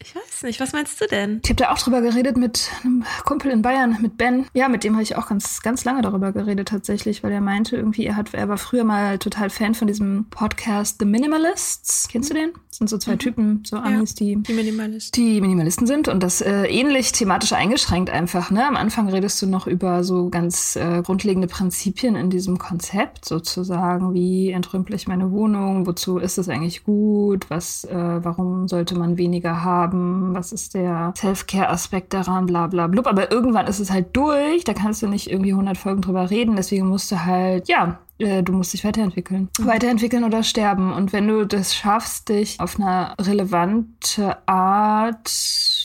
[0.00, 1.40] Ich weiß nicht, was meinst du denn?
[1.42, 4.46] Ich habe da auch drüber geredet mit einem Kumpel in Bayern, mit Ben.
[4.54, 7.76] Ja, mit dem habe ich auch ganz, ganz lange darüber geredet tatsächlich, weil er meinte
[7.76, 12.08] irgendwie, er hat, er war früher mal total Fan von diesem Podcast The Minimalists.
[12.10, 12.52] Kennst du den?
[12.68, 13.18] Das sind so zwei mhm.
[13.20, 15.22] Typen, so Amis, ja, die, die, Minimalisten.
[15.22, 18.50] die Minimalisten sind und das äh, ähnlich thematisch eingeschränkt einfach.
[18.50, 18.66] Ne?
[18.66, 24.14] Am Anfang redest du noch über so ganz äh, grundlegende Prinzipien in diesem Konzept, sozusagen,
[24.14, 29.18] wie entrümpel ich meine Wohnung, wozu ist es eigentlich gut, was, äh, warum sollte man
[29.18, 33.06] weniger haben, was ist der Self-Care-Aspekt daran, bla bla blub.
[33.06, 36.56] Aber irgendwann ist es halt durch, da kannst du nicht irgendwie 100 Folgen drüber reden,
[36.56, 39.48] deswegen musst du halt, ja, äh, du musst dich weiterentwickeln.
[39.58, 39.66] Mhm.
[39.66, 40.92] Weiterentwickeln oder sterben.
[40.92, 45.28] Und wenn du das schaffst, dich auf eine relevante Art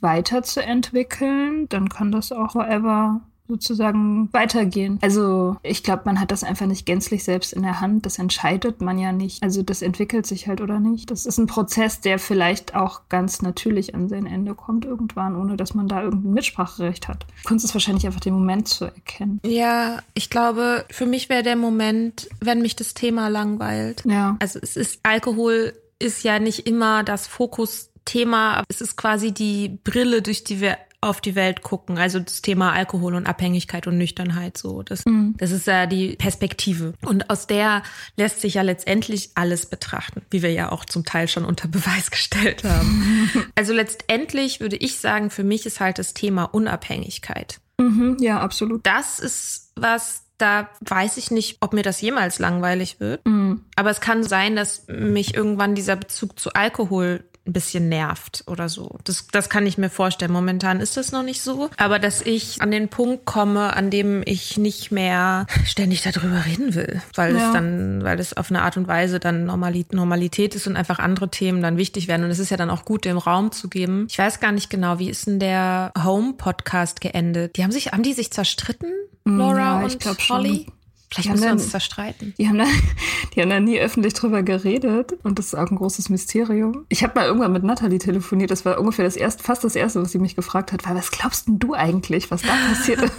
[0.02, 4.98] weiterzuentwickeln, dann kann das auch forever sozusagen weitergehen.
[5.02, 8.06] Also ich glaube, man hat das einfach nicht gänzlich selbst in der Hand.
[8.06, 9.44] Das entscheidet man ja nicht.
[9.44, 11.12] Also das entwickelt sich halt oder nicht.
[11.12, 15.58] Das ist ein Prozess, der vielleicht auch ganz natürlich an sein Ende kommt irgendwann, ohne
[15.58, 17.26] dass man da irgendein Mitspracherecht hat.
[17.44, 19.40] Kunst ist wahrscheinlich einfach den Moment zu erkennen.
[19.46, 24.04] Ja, ich glaube, für mich wäre der Moment, wenn mich das Thema langweilt.
[24.06, 24.38] Ja.
[24.40, 28.64] Also es ist Alkohol ist ja nicht immer das Fokusthema.
[28.70, 31.98] Es ist quasi die Brille, durch die wir auf die Welt gucken.
[31.98, 34.84] Also das Thema Alkohol und Abhängigkeit und Nüchternheit so.
[34.84, 35.34] Das, mhm.
[35.38, 36.94] das ist ja die Perspektive.
[37.04, 37.82] Und aus der
[38.18, 42.12] lässt sich ja letztendlich alles betrachten, wie wir ja auch zum Teil schon unter Beweis
[42.12, 43.30] gestellt haben.
[43.56, 47.60] also letztendlich würde ich sagen, für mich ist halt das Thema Unabhängigkeit.
[47.80, 48.86] Mhm, ja, absolut.
[48.86, 53.26] Das ist was, da weiß ich nicht, ob mir das jemals langweilig wird.
[53.26, 53.66] Mhm.
[53.76, 58.70] Aber es kann sein, dass mich irgendwann dieser Bezug zu Alkohol ein bisschen nervt oder
[58.70, 59.00] so.
[59.04, 60.32] Das, das kann ich mir vorstellen.
[60.32, 61.70] Momentan ist das noch nicht so.
[61.78, 66.76] Aber dass ich an den Punkt komme, an dem ich nicht mehr ständig darüber reden
[66.76, 67.48] will, weil ja.
[67.48, 71.30] es dann, weil es auf eine Art und Weise dann Normalität ist und einfach andere
[71.30, 72.24] Themen dann wichtig werden.
[72.24, 74.06] Und es ist ja dann auch gut, dem Raum zu geben.
[74.10, 77.58] Ich weiß gar nicht genau, wie ist denn der Home-Podcast geendet?
[77.58, 78.92] Die haben sich, haben die sich zerstritten?
[79.24, 80.66] Mm, Laura ja, und Holly?
[80.66, 80.81] Schon.
[81.12, 82.34] Vielleicht müssen wir uns zerstreiten.
[82.38, 82.65] Die haben, da,
[83.36, 86.86] die haben da nie öffentlich drüber geredet und das ist auch ein großes Mysterium.
[86.88, 90.02] Ich habe mal irgendwann mit Natalie telefoniert, das war ungefähr das erste, fast das erste,
[90.02, 93.13] was sie mich gefragt hat, war, was glaubst denn du eigentlich, was da passiert ist?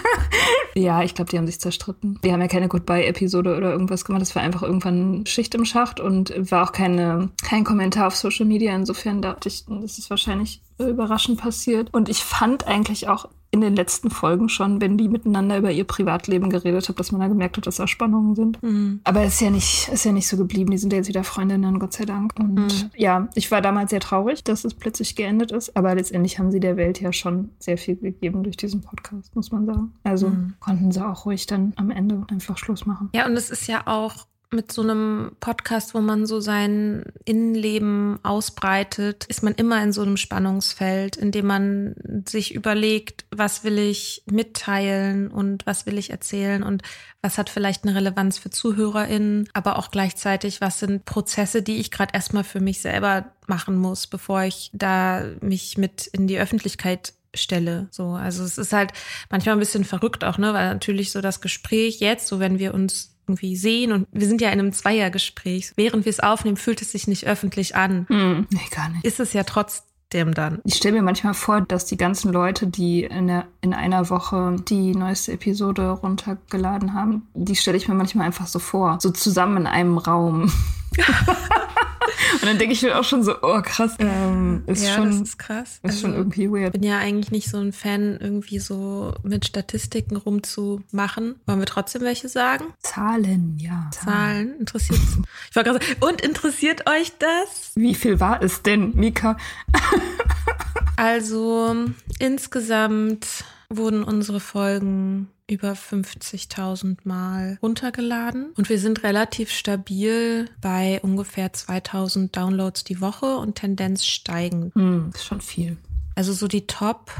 [0.74, 2.18] ja, ich glaube, die haben sich zerstritten.
[2.24, 4.22] Die haben ja keine Goodbye-Episode oder irgendwas gemacht.
[4.22, 8.46] Das war einfach irgendwann Schicht im Schacht und war auch keine, kein Kommentar auf Social
[8.46, 8.74] Media.
[8.74, 11.92] Insofern dachte ich, das ist wahrscheinlich überraschend passiert.
[11.92, 15.84] Und ich fand eigentlich auch in den letzten Folgen schon, wenn die miteinander über ihr
[15.84, 18.62] Privatleben geredet haben, dass man da gemerkt hat, dass da Spannungen sind.
[18.62, 19.00] Mhm.
[19.02, 20.70] Aber es ist ja nicht, ist ja nicht so geblieben.
[20.70, 22.34] Die sind ja jetzt wieder Freundinnen, Gott sei Dank.
[22.38, 22.90] Und mhm.
[22.96, 25.76] ja, ich war damals sehr traurig, dass es plötzlich geendet ist.
[25.76, 29.50] Aber letztendlich haben sie der Welt ja schon sehr viel gegeben durch diesen Podcast, muss
[29.50, 29.94] man sagen.
[30.04, 30.54] Also mhm.
[30.60, 33.10] konnten sie auch ruhig dann am Ende einfach Schluss machen.
[33.14, 38.18] Ja, und es ist ja auch mit so einem Podcast, wo man so sein Innenleben
[38.24, 41.94] ausbreitet, ist man immer in so einem Spannungsfeld, in dem man
[42.26, 46.82] sich überlegt, was will ich mitteilen und was will ich erzählen und
[47.22, 51.90] was hat vielleicht eine Relevanz für ZuhörerInnen, aber auch gleichzeitig, was sind Prozesse, die ich
[51.90, 57.12] gerade erstmal für mich selber machen muss, bevor ich da mich mit in die Öffentlichkeit
[57.34, 57.86] stelle.
[57.90, 58.92] So, also es ist halt
[59.30, 62.74] manchmal ein bisschen verrückt auch, ne, weil natürlich so das Gespräch jetzt, so wenn wir
[62.74, 65.72] uns irgendwie sehen und wir sind ja in einem Zweiergespräch.
[65.76, 68.06] Während wir es aufnehmen, fühlt es sich nicht öffentlich an.
[68.08, 69.04] Hm, nee, gar nicht.
[69.04, 70.60] Ist es ja trotzdem dann.
[70.64, 74.56] Ich stelle mir manchmal vor, dass die ganzen Leute, die in, der, in einer Woche
[74.68, 78.98] die neueste Episode runtergeladen haben, die stelle ich mir manchmal einfach so vor.
[79.00, 80.52] So zusammen in einem Raum.
[82.34, 85.20] Und dann denke ich mir auch schon so, oh krass, ähm, ist ja, schon, das
[85.20, 85.80] ist krass.
[85.82, 86.74] Ist also, schon irgendwie weird.
[86.74, 91.36] Ich bin ja eigentlich nicht so ein Fan, irgendwie so mit Statistiken rumzumachen.
[91.46, 92.64] Wollen wir trotzdem welche sagen?
[92.80, 93.90] Zahlen, ja.
[93.92, 95.00] Zahlen, interessiert
[95.50, 97.72] Ich war gerade und interessiert euch das?
[97.74, 99.36] Wie viel war es denn, Mika?
[100.96, 101.74] also
[102.18, 111.52] insgesamt wurden unsere Folgen über 50.000 Mal runtergeladen und wir sind relativ stabil bei ungefähr
[111.52, 114.74] 2000 Downloads die Woche und Tendenz steigend.
[114.74, 115.76] Hm, ist schon viel.
[116.14, 117.10] Also so die Top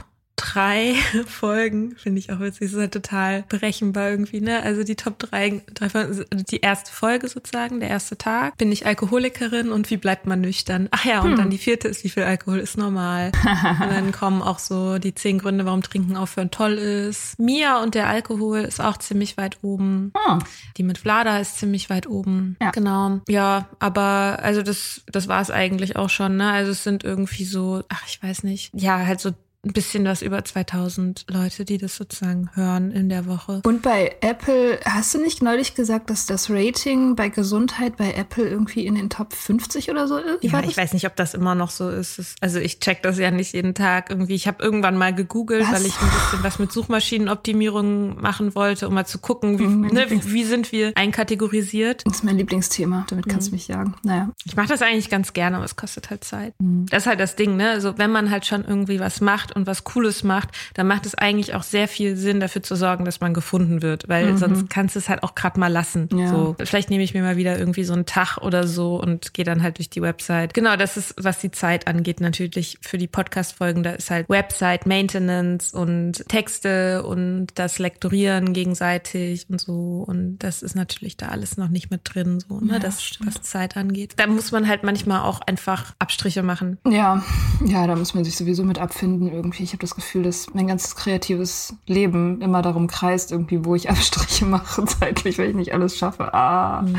[0.41, 0.95] drei
[1.27, 2.61] Folgen finde ich auch witzig.
[2.61, 4.63] Das ist halt total berechenbar irgendwie, ne?
[4.63, 8.57] Also die Top drei, drei Folgen, die erste Folge sozusagen, der erste Tag.
[8.57, 10.89] Bin ich Alkoholikerin und wie bleibt man nüchtern?
[10.91, 11.37] Ach ja, und hm.
[11.37, 13.33] dann die vierte ist, wie viel Alkohol ist normal?
[13.45, 17.39] und dann kommen auch so die zehn Gründe, warum Trinken aufhören toll ist.
[17.39, 20.13] Mia und der Alkohol ist auch ziemlich weit oben.
[20.15, 20.39] Oh.
[20.77, 22.57] Die mit Vlada ist ziemlich weit oben.
[22.61, 22.71] Ja.
[22.71, 23.21] Genau.
[23.29, 26.51] Ja, aber also das, das war es eigentlich auch schon, ne?
[26.51, 30.23] Also es sind irgendwie so, ach, ich weiß nicht, ja, halt so ein bisschen was
[30.23, 33.61] über 2000 Leute, die das sozusagen hören in der Woche.
[33.65, 38.49] Und bei Apple, hast du nicht neulich gesagt, dass das Rating bei Gesundheit bei Apple
[38.49, 40.43] irgendwie in den Top 50 oder so ist?
[40.43, 42.37] Ja, ich weiß nicht, ob das immer noch so ist.
[42.41, 44.35] Also ich check das ja nicht jeden Tag irgendwie.
[44.35, 45.73] Ich habe irgendwann mal gegoogelt, was?
[45.73, 49.89] weil ich ein bisschen was mit Suchmaschinenoptimierung machen wollte, um mal zu gucken, wie, mhm,
[49.89, 52.07] ne, wie sind wir einkategorisiert.
[52.07, 53.05] Das ist mein Lieblingsthema.
[53.11, 53.51] Damit kannst mhm.
[53.51, 53.95] du mich jagen.
[54.03, 54.31] Naja.
[54.47, 56.55] Ich mache das eigentlich ganz gerne, aber es kostet halt Zeit.
[56.61, 56.87] Mhm.
[56.87, 57.71] Das ist halt das Ding, ne?
[57.71, 61.07] Also wenn man halt schon irgendwie was macht, macht und was Cooles macht, dann macht
[61.07, 64.39] es eigentlich auch sehr viel Sinn, dafür zu sorgen, dass man gefunden wird, weil mhm.
[64.39, 66.09] sonst kannst du es halt auch gerade mal lassen.
[66.13, 66.29] Ja.
[66.29, 69.45] So, vielleicht nehme ich mir mal wieder irgendwie so einen Tag oder so und gehe
[69.45, 70.55] dann halt durch die Website.
[70.55, 73.83] Genau, das ist, was die Zeit angeht, natürlich für die Podcast-Folgen.
[73.83, 80.05] Da ist halt Website Maintenance und Texte und das Lektorieren gegenseitig und so.
[80.07, 83.43] Und das ist natürlich da alles noch nicht mit drin, so, ne, ja, das, was
[83.43, 84.15] Zeit angeht.
[84.17, 86.79] Da muss man halt manchmal auch einfach Abstriche machen.
[86.87, 87.23] Ja,
[87.65, 89.63] ja, da muss man sich sowieso mit abfinden irgendwie.
[89.63, 93.89] Ich habe das Gefühl, dass mein ganzes kreatives Leben immer darum kreist, irgendwie, wo ich
[93.91, 96.33] Abstriche mache zeitlich, weil ich nicht alles schaffe.
[96.35, 96.97] Ah, mhm.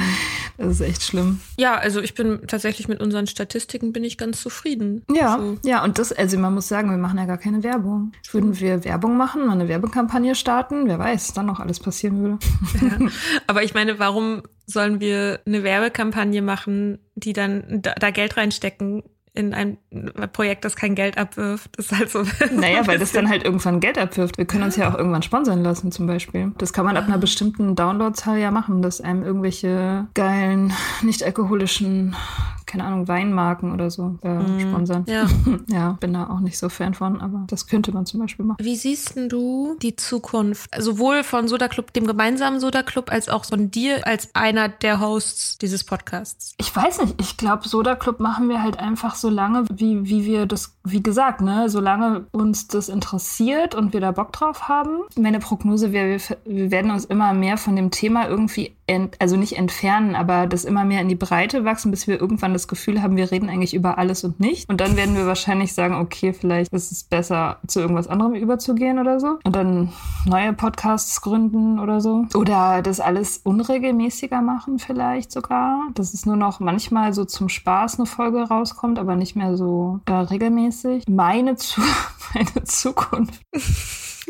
[0.58, 1.40] das ist echt schlimm.
[1.58, 5.04] Ja, also ich bin tatsächlich mit unseren Statistiken bin ich ganz zufrieden.
[5.14, 5.58] Ja, so.
[5.64, 8.12] ja, und das, also man muss sagen, wir machen ja gar keine Werbung.
[8.32, 12.40] Würden wir Werbung machen, mal eine Werbekampagne starten, wer weiß, dann noch alles passieren würde.
[12.82, 13.08] Ja.
[13.48, 19.04] Aber ich meine, warum sollen wir eine Werbekampagne machen, die dann da, da Geld reinstecken,
[19.34, 19.78] in ein
[20.34, 21.70] Projekt, das kein Geld abwirft.
[21.78, 22.24] Das ist halt so.
[22.52, 24.38] Naja, weil das dann halt irgendwann Geld abwirft.
[24.38, 26.52] Wir können uns ja auch irgendwann sponsern lassen, zum Beispiel.
[26.58, 32.16] Das kann man ab einer bestimmten Downloadzahl ja machen, dass einem irgendwelche geilen, nicht alkoholischen
[32.72, 35.06] keine Ahnung, Weinmarken oder so äh, mm, sponsern.
[35.08, 35.28] Ja.
[35.68, 38.64] ja, bin da auch nicht so Fan von, aber das könnte man zum Beispiel machen.
[38.64, 43.44] Wie siehst du die Zukunft sowohl von Soda Club, dem gemeinsamen Soda Club, als auch
[43.44, 46.56] von dir als einer der Hosts dieses Podcasts?
[46.58, 47.16] Ich weiß nicht.
[47.20, 51.04] Ich glaube, Soda Club machen wir halt einfach so lange, wie, wie wir das, wie
[51.04, 55.02] gesagt, ne, solange uns das interessiert und wir da Bock drauf haben.
[55.18, 59.38] Meine Prognose wäre, wir, wir werden uns immer mehr von dem Thema irgendwie, ent, also
[59.38, 63.02] nicht entfernen, aber das immer mehr in die Breite wachsen, bis wir irgendwann das Gefühl
[63.02, 64.70] haben, wir reden eigentlich über alles und nicht.
[64.70, 69.00] Und dann werden wir wahrscheinlich sagen, okay, vielleicht ist es besser, zu irgendwas anderem überzugehen
[69.00, 69.40] oder so.
[69.44, 69.92] Und dann
[70.26, 72.26] neue Podcasts gründen oder so.
[72.36, 75.88] Oder das alles unregelmäßiger machen vielleicht sogar.
[75.96, 80.00] Dass es nur noch manchmal so zum Spaß eine Folge rauskommt, aber nicht mehr so
[80.06, 81.04] äh, regelmäßig.
[81.08, 81.82] Meine, zu
[82.34, 83.42] meine Zukunft.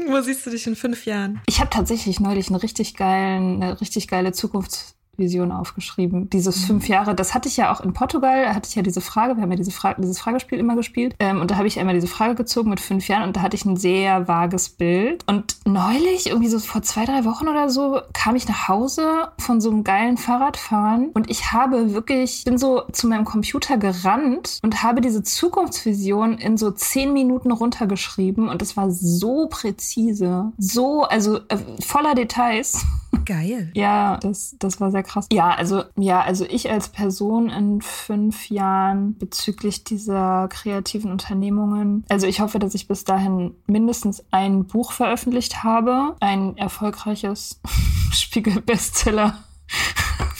[0.07, 1.41] Wo siehst du dich in fünf Jahren?
[1.47, 6.29] Ich habe tatsächlich neulich einen richtig geilen, eine richtig geile Zukunfts Vision aufgeschrieben.
[6.29, 6.65] Dieses mhm.
[6.65, 9.43] fünf Jahre, das hatte ich ja auch in Portugal, hatte ich ja diese Frage, wir
[9.43, 11.15] haben ja diese Frage, dieses Fragespiel immer gespielt.
[11.19, 13.55] Ähm, und da habe ich einmal diese Frage gezogen mit fünf Jahren und da hatte
[13.55, 15.23] ich ein sehr vages Bild.
[15.27, 19.61] Und neulich, irgendwie so vor zwei, drei Wochen oder so, kam ich nach Hause von
[19.61, 24.83] so einem geilen Fahrradfahren und ich habe wirklich, bin so zu meinem Computer gerannt und
[24.83, 31.37] habe diese Zukunftsvision in so zehn Minuten runtergeschrieben und es war so präzise, so, also
[31.49, 32.85] äh, voller Details.
[33.25, 33.71] Geil.
[33.75, 35.27] Ja, das, das war sehr krass.
[35.31, 42.05] Ja, also, ja, also ich als Person in fünf Jahren bezüglich dieser kreativen Unternehmungen.
[42.09, 46.15] Also ich hoffe, dass ich bis dahin mindestens ein Buch veröffentlicht habe.
[46.19, 47.59] Ein erfolgreiches
[48.11, 49.37] Spiegel-Bestseller.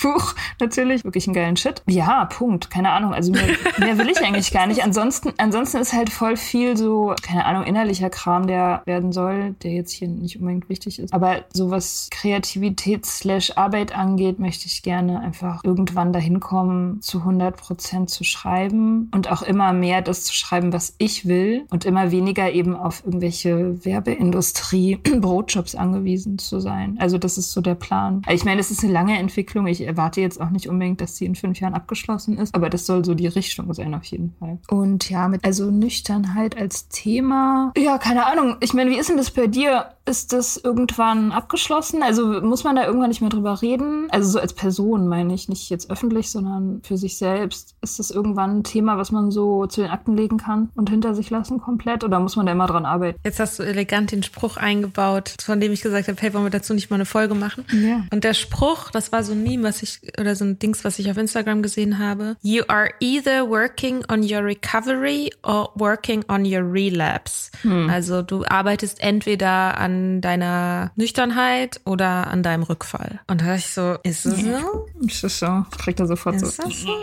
[0.02, 1.04] Buch natürlich.
[1.04, 1.82] Wirklich einen geilen Shit.
[1.88, 2.70] Ja, Punkt.
[2.70, 3.14] Keine Ahnung.
[3.14, 4.84] Also mehr, mehr will ich eigentlich gar nicht.
[4.84, 9.72] Ansonsten, ansonsten ist halt voll viel so, keine Ahnung, innerlicher Kram, der werden soll, der
[9.72, 11.14] jetzt hier nicht unbedingt wichtig ist.
[11.14, 17.20] Aber so was Kreativität slash Arbeit angeht, möchte ich gerne einfach irgendwann dahin kommen, zu
[17.20, 21.86] 100 Prozent zu schreiben und auch immer mehr das zu schreiben, was ich will und
[21.86, 26.98] immer weniger eben auf irgendwelche Werbeindustrie, Brotjobs angewiesen zu sein.
[27.00, 28.22] Also das ist so der Plan.
[28.30, 29.68] Ich meine, es ist eine lange Entwicklung.
[29.72, 32.86] Ich erwarte jetzt auch nicht unbedingt, dass sie in fünf Jahren abgeschlossen ist, aber das
[32.86, 34.60] soll so die Richtung sein auf jeden Fall.
[34.70, 37.72] Und ja, mit also Nüchternheit als Thema.
[37.78, 38.58] Ja, keine Ahnung.
[38.60, 39.88] Ich meine, wie ist denn das bei dir?
[40.06, 42.02] ist das irgendwann abgeschlossen?
[42.02, 44.08] Also muss man da irgendwann nicht mehr drüber reden?
[44.10, 47.76] Also so als Person meine ich, nicht jetzt öffentlich, sondern für sich selbst.
[47.82, 51.14] Ist das irgendwann ein Thema, was man so zu den Akten legen kann und hinter
[51.14, 52.04] sich lassen komplett?
[52.04, 53.20] Oder muss man da immer dran arbeiten?
[53.24, 56.52] Jetzt hast du elegant den Spruch eingebaut, von dem ich gesagt habe, hey, wollen wir
[56.52, 57.66] dazu nicht mal eine Folge machen?
[57.72, 58.04] Ja.
[58.12, 61.00] Und der Spruch, das war so ein Meme, was ich, oder so ein Dings, was
[61.00, 62.36] ich auf Instagram gesehen habe.
[62.42, 67.52] You are either working on your recovery or working on your relapse.
[67.62, 67.90] Hm.
[67.90, 73.20] Also du arbeitest entweder an deiner Nüchternheit oder an deinem Rückfall.
[73.28, 74.88] Und da dachte ich so, ist es so?
[75.06, 75.66] Ist es so?
[75.78, 76.64] Kriegt er sofort Ist so.
[76.64, 77.02] das so?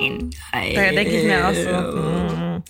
[0.52, 1.96] Da denke ich mir auch so.
[1.96, 2.62] mm.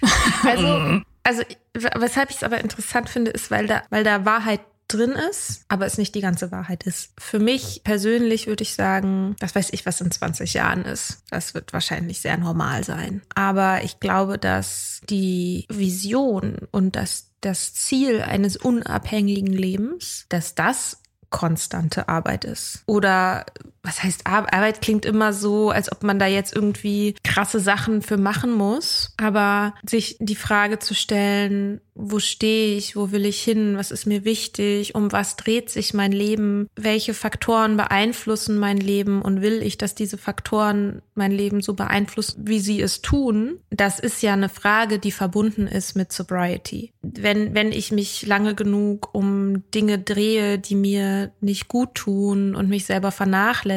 [0.44, 1.42] Also, also
[1.74, 5.86] weshalb ich es aber interessant finde, ist, weil da, weil da Wahrheit drin ist, aber
[5.86, 7.12] es nicht die ganze Wahrheit ist.
[7.18, 11.22] Für mich persönlich würde ich sagen, das weiß ich, was in 20 Jahren ist.
[11.30, 13.22] Das wird wahrscheinlich sehr normal sein.
[13.34, 20.98] Aber ich glaube, dass die Vision und das, das Ziel eines unabhängigen Lebens, dass das
[21.30, 22.82] konstante Arbeit ist.
[22.86, 23.44] Oder
[23.82, 28.02] was heißt Ar- Arbeit klingt immer so, als ob man da jetzt irgendwie krasse Sachen
[28.02, 29.14] für machen muss.
[29.16, 34.06] Aber sich die Frage zu stellen, wo stehe ich, wo will ich hin, was ist
[34.06, 39.62] mir wichtig, um was dreht sich mein Leben, welche Faktoren beeinflussen mein Leben und will
[39.62, 44.32] ich, dass diese Faktoren mein Leben so beeinflussen, wie sie es tun, das ist ja
[44.32, 46.92] eine Frage, die verbunden ist mit Sobriety.
[47.02, 52.68] Wenn, wenn ich mich lange genug um Dinge drehe, die mir nicht gut tun und
[52.68, 53.67] mich selber vernachlässige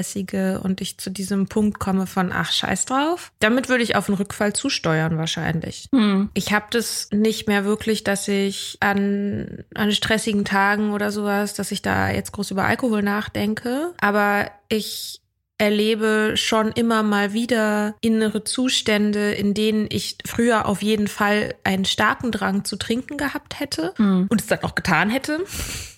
[0.63, 4.17] und ich zu diesem Punkt komme von, ach, scheiß drauf, damit würde ich auf einen
[4.17, 5.88] Rückfall zusteuern wahrscheinlich.
[5.91, 6.30] Hm.
[6.34, 11.71] Ich habe das nicht mehr wirklich, dass ich an, an stressigen Tagen oder sowas, dass
[11.71, 13.93] ich da jetzt groß über Alkohol nachdenke.
[13.99, 15.21] Aber ich
[15.58, 21.86] erlebe schon immer mal wieder innere Zustände, in denen ich früher auf jeden Fall einen
[21.86, 24.25] starken Drang zu trinken gehabt hätte Hm.
[24.27, 25.39] und es dann auch getan hätte.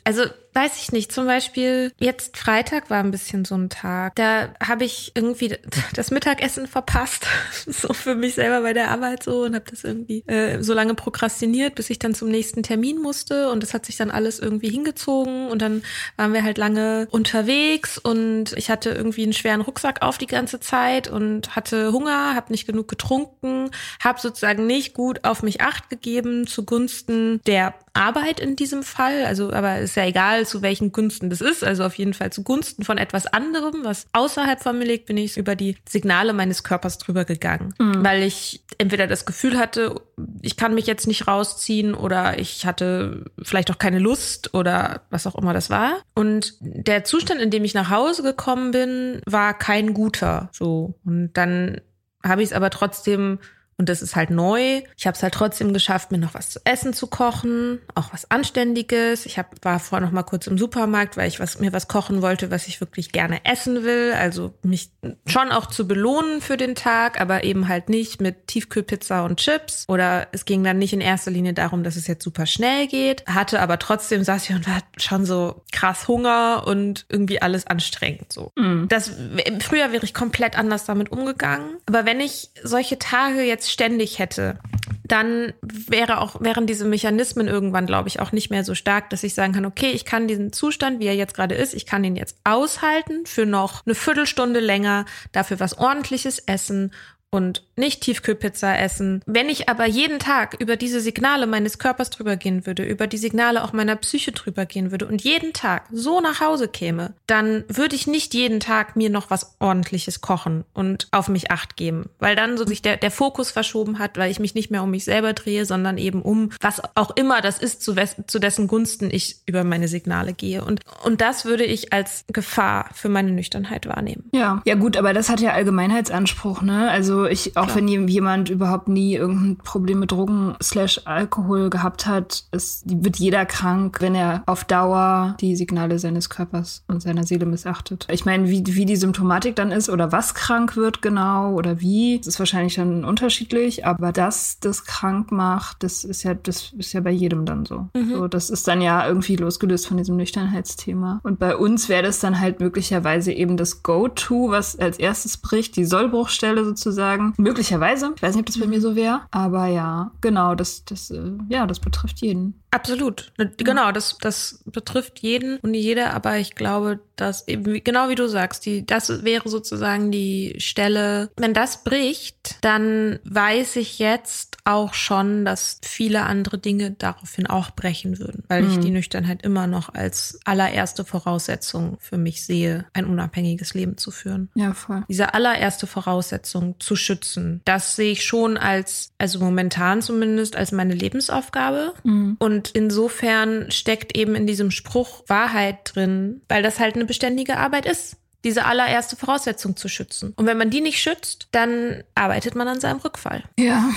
[0.03, 1.11] Also weiß ich nicht.
[1.11, 4.15] Zum Beispiel jetzt Freitag war ein bisschen so ein Tag.
[4.15, 5.55] Da habe ich irgendwie
[5.93, 7.25] das Mittagessen verpasst,
[7.67, 10.95] so für mich selber bei der Arbeit so und habe das irgendwie äh, so lange
[10.95, 14.69] prokrastiniert, bis ich dann zum nächsten Termin musste und das hat sich dann alles irgendwie
[14.69, 15.83] hingezogen und dann
[16.17, 20.59] waren wir halt lange unterwegs und ich hatte irgendwie einen schweren Rucksack auf die ganze
[20.59, 23.71] Zeit und hatte Hunger, habe nicht genug getrunken,
[24.03, 29.25] habe sozusagen nicht gut auf mich acht gegeben zugunsten der Arbeit in diesem Fall.
[29.25, 31.63] Also, aber ist ja egal, zu welchen Gunsten das ist.
[31.63, 35.37] Also auf jeden Fall zugunsten von etwas anderem, was außerhalb von mir liegt, bin ich
[35.37, 37.73] über die Signale meines Körpers drüber gegangen.
[38.03, 40.01] Weil ich entweder das Gefühl hatte,
[40.41, 45.27] ich kann mich jetzt nicht rausziehen oder ich hatte vielleicht auch keine Lust oder was
[45.27, 45.97] auch immer das war.
[46.15, 50.49] Und der Zustand, in dem ich nach Hause gekommen bin, war kein guter.
[50.51, 50.95] So.
[51.05, 51.79] Und dann
[52.23, 53.39] habe ich es aber trotzdem
[53.77, 54.81] und das ist halt neu.
[54.97, 58.29] Ich habe es halt trotzdem geschafft, mir noch was zu essen zu kochen, auch was
[58.29, 59.25] Anständiges.
[59.25, 62.21] Ich hab, war vorher noch mal kurz im Supermarkt, weil ich was, mir was kochen
[62.21, 64.13] wollte, was ich wirklich gerne essen will.
[64.13, 64.91] Also mich
[65.25, 69.85] schon auch zu belohnen für den Tag, aber eben halt nicht mit Tiefkühlpizza und Chips.
[69.87, 73.25] Oder es ging dann nicht in erster Linie darum, dass es jetzt super schnell geht.
[73.27, 78.31] Hatte aber trotzdem saß ich und war schon so krass Hunger und irgendwie alles anstrengend
[78.31, 78.51] so.
[78.87, 79.11] Das
[79.59, 81.77] früher wäre ich komplett anders damit umgegangen.
[81.85, 84.59] Aber wenn ich solche Tage jetzt ständig hätte,
[85.03, 89.23] dann wäre auch, wären diese Mechanismen irgendwann, glaube ich, auch nicht mehr so stark, dass
[89.23, 92.03] ich sagen kann, okay, ich kann diesen Zustand, wie er jetzt gerade ist, ich kann
[92.03, 96.93] ihn jetzt aushalten für noch eine Viertelstunde länger, dafür was ordentliches essen
[97.29, 99.21] und nicht Tiefkühlpizza essen.
[99.25, 103.17] Wenn ich aber jeden Tag über diese Signale meines Körpers drüber gehen würde, über die
[103.17, 107.63] Signale auch meiner Psyche drüber gehen würde und jeden Tag so nach Hause käme, dann
[107.67, 112.09] würde ich nicht jeden Tag mir noch was ordentliches kochen und auf mich acht geben,
[112.19, 114.91] weil dann so sich der, der Fokus verschoben hat, weil ich mich nicht mehr um
[114.91, 117.95] mich selber drehe, sondern eben um was auch immer das ist, zu,
[118.27, 120.63] zu dessen Gunsten ich über meine Signale gehe.
[120.63, 124.29] Und, und das würde ich als Gefahr für meine Nüchternheit wahrnehmen.
[124.33, 124.61] Ja.
[124.65, 126.89] Ja, gut, aber das hat ja Allgemeinheitsanspruch, ne?
[126.89, 132.45] Also ich, auch wenn jemand überhaupt nie irgendein Problem mit Drogen slash Alkohol gehabt hat,
[132.51, 137.45] es wird jeder krank, wenn er auf Dauer die Signale seines Körpers und seiner Seele
[137.45, 138.07] missachtet.
[138.11, 142.17] Ich meine, wie, wie die Symptomatik dann ist oder was krank wird genau oder wie,
[142.19, 146.93] das ist wahrscheinlich dann unterschiedlich, aber dass das krank macht, das ist ja, das ist
[146.93, 147.87] ja bei jedem dann so.
[148.13, 151.21] so das ist dann ja irgendwie losgelöst von diesem Nüchternheitsthema.
[151.23, 155.75] Und bei uns wäre das dann halt möglicherweise eben das Go-To, was als erstes bricht,
[155.75, 157.33] die Sollbruchstelle sozusagen.
[157.53, 158.13] Möglicherweise.
[158.15, 159.21] Ich weiß nicht, ob das bei mir so wäre.
[159.29, 162.55] Aber ja, genau, das, das, äh, ja, das betrifft jeden.
[162.71, 163.31] Absolut.
[163.57, 168.27] Genau, das, das betrifft jeden und jede, aber ich glaube, dass eben, genau wie du
[168.27, 174.93] sagst, die, das wäre sozusagen die Stelle, wenn das bricht, dann weiß ich jetzt, auch
[174.93, 179.93] schon, dass viele andere Dinge daraufhin auch brechen würden, weil ich die Nüchternheit immer noch
[179.93, 184.49] als allererste Voraussetzung für mich sehe, ein unabhängiges Leben zu führen.
[184.55, 185.03] Ja, voll.
[185.09, 190.93] Diese allererste Voraussetzung zu schützen, das sehe ich schon als, also momentan zumindest, als meine
[190.93, 191.93] Lebensaufgabe.
[192.39, 197.85] Und insofern steckt eben in diesem Spruch Wahrheit drin, weil das halt eine beständige Arbeit
[197.85, 200.33] ist diese allererste Voraussetzung zu schützen.
[200.35, 203.43] Und wenn man die nicht schützt, dann arbeitet man an seinem Rückfall.
[203.57, 203.89] Ja.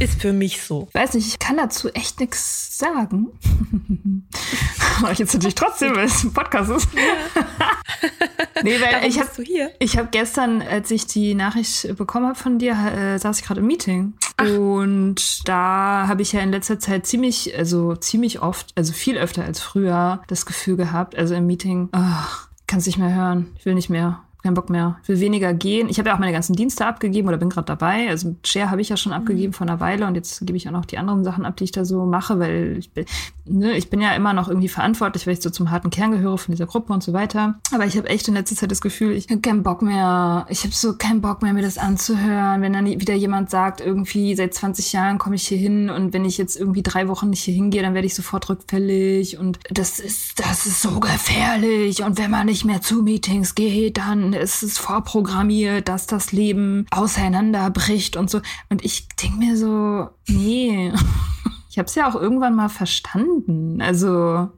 [0.00, 0.88] Ist für mich so.
[0.88, 3.28] Ich weiß nicht, ich kann dazu echt nichts sagen.
[5.00, 6.88] Mach ich jetzt natürlich trotzdem, weil es ein Podcast ist.
[8.62, 9.70] nee, weil Darum ich habe du hier.
[9.78, 13.60] ich hab gestern, als ich die Nachricht bekommen habe von dir, äh, saß ich gerade
[13.60, 14.14] im Meeting.
[14.40, 19.44] Und da habe ich ja in letzter Zeit ziemlich, also ziemlich oft, also viel öfter
[19.44, 23.74] als früher, das Gefühl gehabt, also im Meeting, ach, kannst nicht mehr hören, ich will
[23.74, 24.23] nicht mehr.
[24.44, 24.98] Kein Bock mehr.
[25.02, 25.88] Ich will weniger gehen.
[25.88, 28.10] Ich habe ja auch meine ganzen Dienste abgegeben oder bin gerade dabei.
[28.10, 30.72] Also Share habe ich ja schon abgegeben vor einer Weile und jetzt gebe ich auch
[30.72, 33.06] noch die anderen Sachen ab, die ich da so mache, weil ich bin,
[33.46, 36.36] ne, ich bin ja immer noch irgendwie verantwortlich, weil ich so zum harten Kern gehöre
[36.36, 37.58] von dieser Gruppe und so weiter.
[37.72, 40.44] Aber ich habe echt in letzter Zeit das Gefühl, ich habe keinen Bock mehr.
[40.50, 42.60] Ich habe so keinen Bock mehr, mir das anzuhören.
[42.60, 46.26] Wenn dann wieder jemand sagt, irgendwie seit 20 Jahren komme ich hier hin und wenn
[46.26, 50.00] ich jetzt irgendwie drei Wochen nicht hier hingehe, dann werde ich sofort rückfällig und das
[50.00, 52.02] ist, das ist so gefährlich.
[52.02, 56.86] Und wenn man nicht mehr zu Meetings geht, dann ist es vorprogrammiert, dass das Leben
[56.90, 58.40] auseinanderbricht und so.
[58.68, 60.92] Und ich denke mir so, nee.
[61.70, 63.82] Ich habe es ja auch irgendwann mal verstanden.
[63.82, 64.48] Also,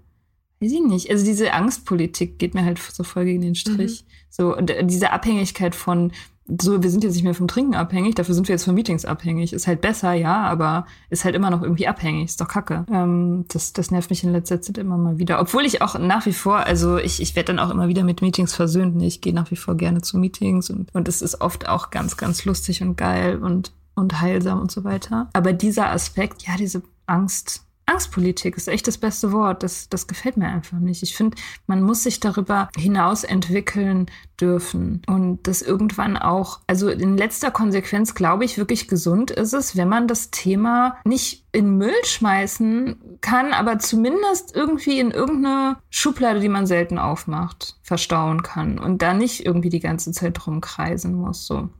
[0.61, 1.11] weiß ich nicht.
[1.11, 4.05] Also diese Angstpolitik geht mir halt so voll gegen den Strich.
[4.29, 6.13] So, und äh, diese Abhängigkeit von,
[6.61, 9.05] so, wir sind jetzt nicht mehr vom Trinken abhängig, dafür sind wir jetzt von Meetings
[9.05, 9.53] abhängig.
[9.53, 12.27] Ist halt besser, ja, aber ist halt immer noch irgendwie abhängig.
[12.27, 12.87] Ist doch kacke.
[12.91, 15.41] Ähm, das, das nervt mich in letzter Zeit immer mal wieder.
[15.41, 18.23] Obwohl ich auch nach wie vor, also ich, ich werde dann auch immer wieder mit
[18.23, 18.95] Meetings versöhnt.
[18.97, 21.91] Nee, Ich gehe nach wie vor gerne zu Meetings und, und es ist oft auch
[21.91, 25.29] ganz, ganz lustig und geil und, und heilsam und so weiter.
[25.33, 29.63] Aber dieser Aspekt, ja, diese Angst, Angstpolitik ist echt das beste Wort.
[29.63, 31.03] Das, das gefällt mir einfach nicht.
[31.03, 34.07] Ich finde, man muss sich darüber hinaus entwickeln
[34.41, 39.77] dürfen und das irgendwann auch, also in letzter Konsequenz glaube ich wirklich gesund ist es,
[39.77, 46.41] wenn man das Thema nicht in Müll schmeißen kann, aber zumindest irgendwie in irgendeine Schublade,
[46.41, 51.15] die man selten aufmacht, verstauen kann und da nicht irgendwie die ganze Zeit drum kreisen
[51.15, 51.71] muss, so.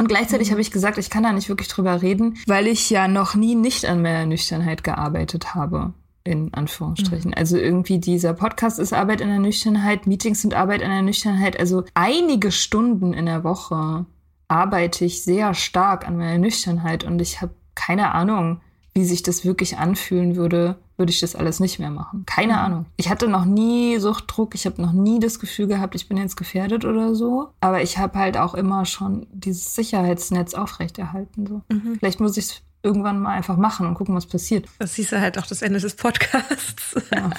[0.00, 3.06] Und gleichzeitig habe ich gesagt, ich kann da nicht wirklich drüber reden, weil ich ja
[3.06, 5.92] noch nie nicht an meiner Nüchternheit gearbeitet habe.
[6.24, 7.34] In Anführungsstrichen.
[7.34, 11.60] Also irgendwie dieser Podcast ist Arbeit in der Nüchternheit, Meetings sind Arbeit in der Nüchternheit.
[11.60, 14.06] Also einige Stunden in der Woche
[14.48, 18.62] arbeite ich sehr stark an meiner Nüchternheit und ich habe keine Ahnung,
[18.94, 22.24] wie sich das wirklich anfühlen würde, würde ich das alles nicht mehr machen.
[22.26, 22.86] Keine Ahnung.
[22.96, 26.36] Ich hatte noch nie Suchtdruck, ich habe noch nie das Gefühl gehabt, ich bin jetzt
[26.36, 27.48] gefährdet oder so.
[27.60, 31.46] Aber ich habe halt auch immer schon dieses Sicherheitsnetz aufrechterhalten.
[31.46, 31.62] So.
[31.98, 34.66] Vielleicht muss ich es irgendwann mal einfach machen und gucken, was passiert.
[34.78, 36.94] Das hieß ja halt auch das Ende des Podcasts.
[37.12, 37.30] Ja,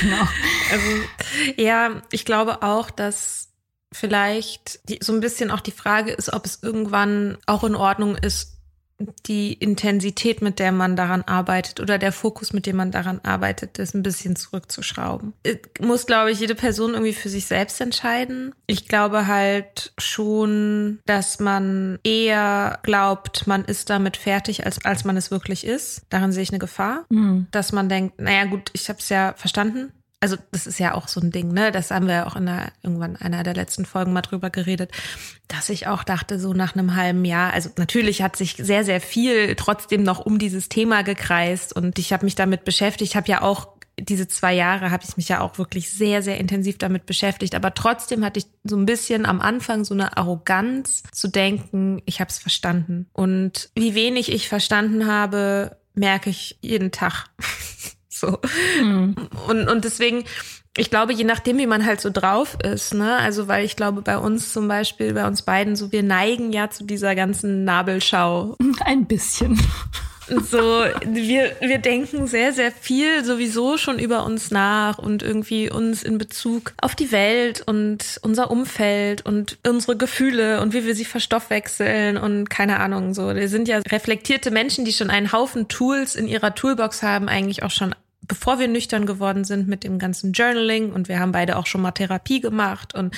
[0.00, 0.28] genau.
[0.70, 0.86] Also,
[1.56, 3.48] ja, ich glaube auch, dass
[3.90, 8.16] vielleicht die, so ein bisschen auch die Frage ist, ob es irgendwann auch in Ordnung
[8.16, 8.57] ist,
[9.26, 13.78] die Intensität, mit der man daran arbeitet oder der Fokus, mit dem man daran arbeitet,
[13.78, 15.34] das ein bisschen zurückzuschrauben.
[15.42, 18.54] Es Muss, glaube ich, jede Person irgendwie für sich selbst entscheiden.
[18.66, 25.16] Ich glaube halt schon, dass man eher glaubt, man ist damit fertig, als, als man
[25.16, 26.02] es wirklich ist.
[26.08, 27.04] Darin sehe ich eine Gefahr.
[27.50, 29.92] Dass man denkt, naja gut, ich habe es ja verstanden.
[30.20, 31.70] Also das ist ja auch so ein Ding, ne?
[31.70, 34.90] Das haben wir ja auch in der, irgendwann einer der letzten Folgen mal drüber geredet,
[35.46, 39.00] dass ich auch dachte, so nach einem halben Jahr, also natürlich hat sich sehr, sehr
[39.00, 43.42] viel trotzdem noch um dieses Thema gekreist und ich habe mich damit beschäftigt, habe ja
[43.42, 47.54] auch diese zwei Jahre habe ich mich ja auch wirklich sehr, sehr intensiv damit beschäftigt.
[47.54, 52.20] Aber trotzdem hatte ich so ein bisschen am Anfang so eine Arroganz zu denken, ich
[52.20, 53.06] habe es verstanden.
[53.12, 57.26] Und wie wenig ich verstanden habe, merke ich jeden Tag.
[58.18, 58.38] so.
[59.48, 60.24] Und, und deswegen,
[60.76, 64.02] ich glaube, je nachdem, wie man halt so drauf ist, ne, also weil ich glaube,
[64.02, 68.56] bei uns zum Beispiel, bei uns beiden, so wir neigen ja zu dieser ganzen Nabelschau
[68.84, 69.58] Ein bisschen.
[70.50, 76.02] so, wir, wir denken sehr, sehr viel sowieso schon über uns nach und irgendwie uns
[76.02, 81.04] in Bezug auf die Welt und unser Umfeld und unsere Gefühle und wie wir sie
[81.04, 83.34] verstoffwechseln und keine Ahnung, so.
[83.34, 87.62] Wir sind ja reflektierte Menschen, die schon einen Haufen Tools in ihrer Toolbox haben, eigentlich
[87.62, 87.94] auch schon
[88.26, 91.80] bevor wir nüchtern geworden sind mit dem ganzen Journaling und wir haben beide auch schon
[91.80, 93.16] mal Therapie gemacht und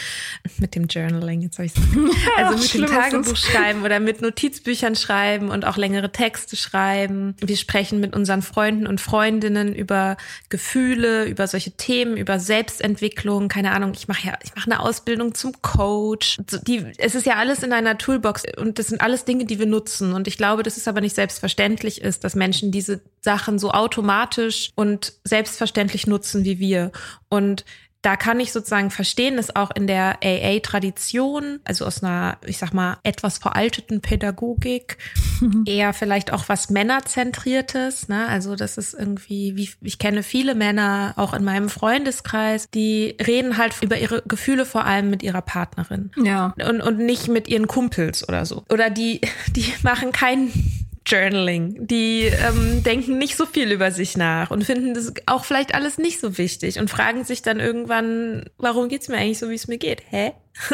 [0.59, 1.73] mit dem Journaling, jetzt habe ich
[2.37, 7.35] also mit dem Tagebuch schreiben oder mit Notizbüchern schreiben und auch längere Texte schreiben.
[7.41, 10.17] Wir sprechen mit unseren Freunden und Freundinnen über
[10.49, 15.35] Gefühle, über solche Themen, über Selbstentwicklung, keine Ahnung, ich mache ja, ich mache eine Ausbildung
[15.35, 16.39] zum Coach.
[16.67, 19.67] Die, es ist ja alles in einer Toolbox und das sind alles Dinge, die wir
[19.67, 23.71] nutzen und ich glaube, dass es aber nicht selbstverständlich ist, dass Menschen diese Sachen so
[23.73, 24.90] automatisch und
[25.25, 26.93] selbstverständlich nutzen wie wir.
[27.29, 27.65] Und
[28.03, 32.73] da kann ich sozusagen verstehen, dass auch in der AA-Tradition, also aus einer, ich sag
[32.73, 34.97] mal, etwas veralteten Pädagogik,
[35.67, 38.09] eher vielleicht auch was Männerzentriertes.
[38.09, 38.27] Ne?
[38.27, 43.59] Also das ist irgendwie, wie ich kenne viele Männer, auch in meinem Freundeskreis, die reden
[43.59, 46.11] halt über ihre Gefühle vor allem mit ihrer Partnerin.
[46.17, 46.55] Ja.
[46.67, 48.65] Und, und nicht mit ihren Kumpels oder so.
[48.71, 50.80] Oder die, die machen keinen
[51.11, 51.87] Journaling.
[51.87, 55.99] Die ähm, denken nicht so viel über sich nach und finden das auch vielleicht alles
[55.99, 59.69] nicht so wichtig und fragen sich dann irgendwann, warum geht's mir eigentlich so, wie es
[59.69, 60.03] mir geht?
[60.09, 60.33] Hä?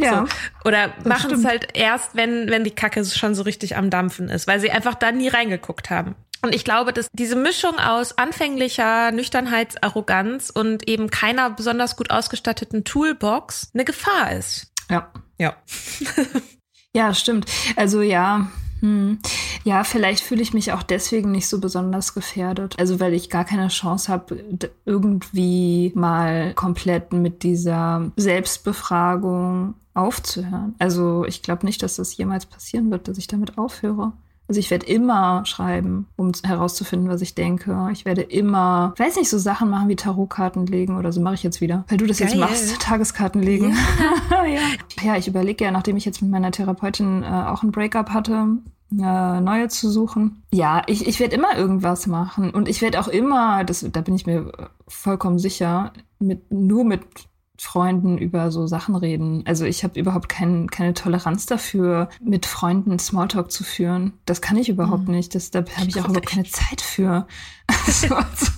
[0.00, 0.26] Ja.
[0.26, 0.68] So.
[0.68, 4.46] Oder machen es halt erst, wenn, wenn die Kacke schon so richtig am Dampfen ist,
[4.46, 6.14] weil sie einfach da nie reingeguckt haben.
[6.42, 12.84] Und ich glaube, dass diese Mischung aus anfänglicher Nüchternheitsarroganz und eben keiner besonders gut ausgestatteten
[12.84, 14.72] Toolbox eine Gefahr ist.
[14.90, 15.12] Ja.
[15.38, 15.56] Ja.
[16.94, 17.46] ja, stimmt.
[17.74, 18.50] Also ja,
[18.86, 19.18] hm.
[19.64, 22.76] Ja, vielleicht fühle ich mich auch deswegen nicht so besonders gefährdet.
[22.78, 24.38] Also weil ich gar keine Chance habe,
[24.84, 30.76] irgendwie mal komplett mit dieser Selbstbefragung aufzuhören.
[30.78, 34.12] Also ich glaube nicht, dass das jemals passieren wird, dass ich damit aufhöre.
[34.48, 37.88] Also ich werde immer schreiben, um herauszufinden, was ich denke.
[37.92, 41.42] Ich werde immer, weiß nicht, so Sachen machen wie Tarotkarten legen oder so mache ich
[41.42, 41.84] jetzt wieder.
[41.88, 42.28] Weil du das Geil.
[42.28, 43.74] jetzt machst, Tageskarten legen.
[44.30, 44.60] Ja, ja.
[45.02, 48.58] ja ich überlege ja, nachdem ich jetzt mit meiner Therapeutin äh, auch ein Breakup hatte,
[48.92, 50.42] äh, neue zu suchen.
[50.52, 52.50] Ja, ich, ich werde immer irgendwas machen.
[52.50, 54.52] Und ich werde auch immer, das, da bin ich mir
[54.86, 57.02] vollkommen sicher, mit, nur mit
[57.58, 59.42] Freunden über so Sachen reden.
[59.46, 64.12] Also ich habe überhaupt kein, keine Toleranz dafür, mit Freunden Smalltalk zu führen.
[64.26, 65.14] Das kann ich überhaupt mhm.
[65.14, 65.34] nicht.
[65.34, 67.26] Das, da habe ich auch überhaupt keine Zeit für.
[67.66, 68.52] also, also,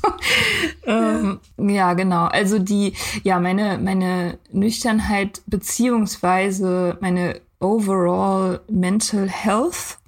[0.85, 2.25] ähm, ja, genau.
[2.25, 9.99] Also die, ja, meine, meine Nüchternheit beziehungsweise meine overall mental health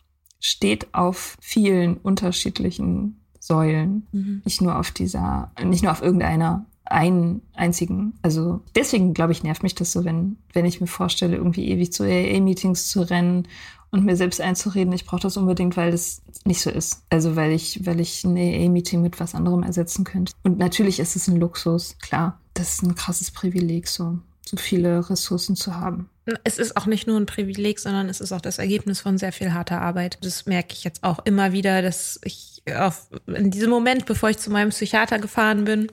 [0.41, 4.07] steht auf vielen unterschiedlichen Säulen.
[4.13, 4.43] Mhm.
[4.45, 8.15] Nicht nur auf dieser, nicht nur auf irgendeiner einen einzigen.
[8.23, 11.93] Also deswegen, glaube ich, nervt mich das so, wenn, wenn ich mir vorstelle, irgendwie ewig
[11.93, 13.47] zu AA-Meetings zu rennen
[13.91, 17.05] und mir selbst einzureden, ich brauche das unbedingt, weil das nicht so ist.
[17.09, 20.33] Also weil ich, weil ich ein AA-Meeting mit was anderem ersetzen könnte.
[20.43, 22.41] Und natürlich ist es ein Luxus, klar.
[22.55, 26.11] Das ist ein krasses Privileg, so, so viele Ressourcen zu haben.
[26.45, 29.33] Es ist auch nicht nur ein Privileg, sondern es ist auch das Ergebnis von sehr
[29.33, 30.19] viel harter Arbeit.
[30.23, 34.39] Das merke ich jetzt auch immer wieder, dass ich auf, in diesem Moment, bevor ich
[34.39, 35.91] zu meinem Psychiater gefahren bin,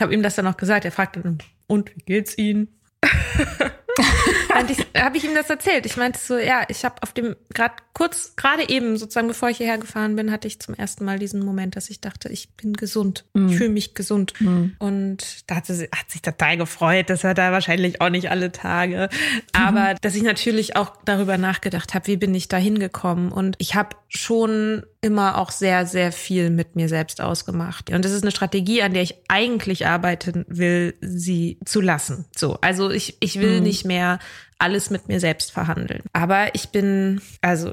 [0.00, 0.84] habe ihm das dann auch gesagt.
[0.84, 2.68] Er fragte dann, und wie geht's Ihnen?
[4.96, 5.86] habe ich ihm das erzählt.
[5.86, 9.56] Ich meinte so, ja, ich habe auf dem gerade kurz gerade eben sozusagen bevor ich
[9.56, 12.74] hierher gefahren bin, hatte ich zum ersten Mal diesen Moment, dass ich dachte, ich bin
[12.74, 13.48] gesund, mm.
[13.48, 14.76] ich fühle mich gesund mm.
[14.78, 17.10] und da hat, sie, hat sich total gefreut.
[17.10, 19.08] Das hat er wahrscheinlich auch nicht alle Tage,
[19.52, 19.96] aber mhm.
[20.00, 23.96] dass ich natürlich auch darüber nachgedacht habe, wie bin ich da hingekommen und ich habe
[24.08, 27.90] schon immer auch sehr, sehr viel mit mir selbst ausgemacht.
[27.90, 32.24] Und das ist eine Strategie, an der ich eigentlich arbeiten will, sie zu lassen.
[32.36, 33.62] So, also ich, ich will mhm.
[33.62, 34.18] nicht mehr
[34.58, 36.02] alles mit mir selbst verhandeln.
[36.12, 37.72] Aber ich bin, also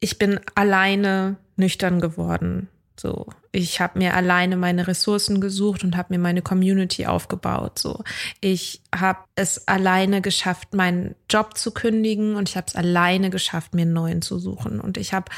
[0.00, 2.68] ich bin alleine nüchtern geworden.
[3.00, 7.78] So, ich habe mir alleine meine Ressourcen gesucht und habe mir meine Community aufgebaut.
[7.78, 8.02] So,
[8.40, 13.74] ich habe es alleine geschafft, meinen Job zu kündigen und ich habe es alleine geschafft,
[13.74, 14.80] mir einen neuen zu suchen.
[14.80, 15.30] Und ich habe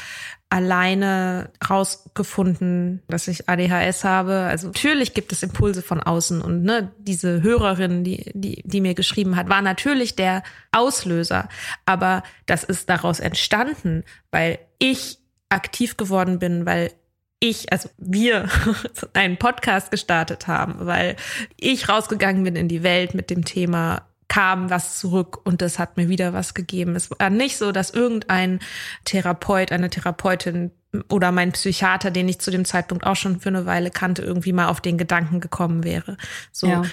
[0.49, 4.47] alleine rausgefunden, dass ich ADHS habe.
[4.49, 8.95] Also natürlich gibt es Impulse von außen und ne, diese Hörerin, die, die, die mir
[8.95, 11.47] geschrieben hat, war natürlich der Auslöser.
[11.85, 15.19] Aber das ist daraus entstanden, weil ich
[15.51, 16.91] aktiv geworden bin, weil
[17.41, 18.47] ich, also wir,
[19.13, 21.17] einen Podcast gestartet haben, weil
[21.57, 25.97] ich rausgegangen bin in die Welt mit dem Thema kam was zurück und das hat
[25.97, 26.95] mir wieder was gegeben.
[26.95, 28.59] Es war nicht so, dass irgendein
[29.03, 30.71] Therapeut, eine Therapeutin
[31.09, 34.53] oder mein Psychiater, den ich zu dem Zeitpunkt auch schon für eine Weile kannte, irgendwie
[34.53, 36.15] mal auf den Gedanken gekommen wäre.
[36.53, 36.83] So, ja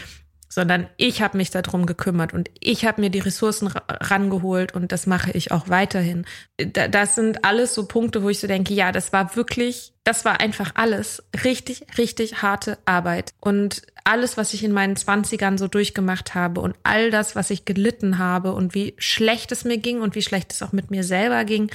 [0.49, 5.07] sondern ich habe mich darum gekümmert und ich habe mir die Ressourcen rangeholt und das
[5.07, 6.25] mache ich auch weiterhin.
[6.57, 10.41] Das sind alles so Punkte, wo ich so denke, ja, das war wirklich, das war
[10.41, 16.35] einfach alles richtig, richtig harte Arbeit und alles, was ich in meinen Zwanzigern so durchgemacht
[16.35, 20.15] habe und all das, was ich gelitten habe und wie schlecht es mir ging und
[20.15, 21.71] wie schlecht es auch mit mir selber ging,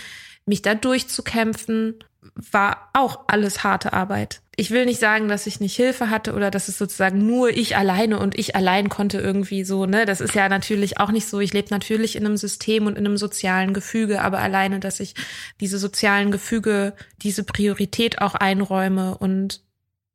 [0.45, 1.99] mich da durchzukämpfen,
[2.35, 4.42] war auch alles harte Arbeit.
[4.55, 7.75] Ich will nicht sagen, dass ich nicht Hilfe hatte oder dass es sozusagen nur ich
[7.75, 10.05] alleine und ich allein konnte irgendwie so, ne?
[10.05, 11.39] Das ist ja natürlich auch nicht so.
[11.39, 15.15] Ich lebe natürlich in einem System und in einem sozialen Gefüge, aber alleine, dass ich
[15.59, 16.93] diese sozialen Gefüge,
[17.23, 19.63] diese Priorität auch einräume und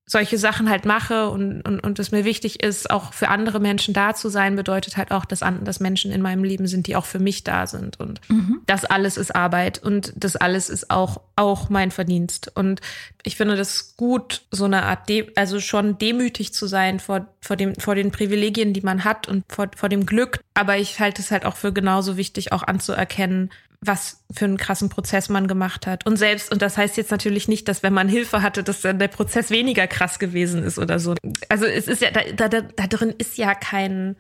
[0.08, 3.92] solche Sachen halt mache und, und, und es mir wichtig ist, auch für andere Menschen
[3.92, 6.96] da zu sein, bedeutet halt auch, dass, an, dass Menschen in meinem Leben sind, die
[6.96, 8.00] auch für mich da sind.
[8.00, 8.62] Und mhm.
[8.64, 12.50] das alles ist Arbeit und das alles ist auch, auch mein Verdienst.
[12.54, 12.80] Und
[13.22, 17.56] ich finde das gut, so eine Art, de also schon demütig zu sein vor, vor,
[17.56, 20.40] dem, vor den Privilegien, die man hat und vor, vor dem Glück.
[20.54, 23.50] Aber ich halte es halt auch für genauso wichtig, auch anzuerkennen,
[23.80, 26.04] was für einen krassen Prozess man gemacht hat.
[26.04, 28.98] Und selbst, und das heißt jetzt natürlich nicht, dass wenn man Hilfe hatte, dass dann
[28.98, 31.14] der Prozess weniger krass gewesen ist oder so.
[31.48, 34.16] Also es ist ja, da, da, da drin ist ja kein,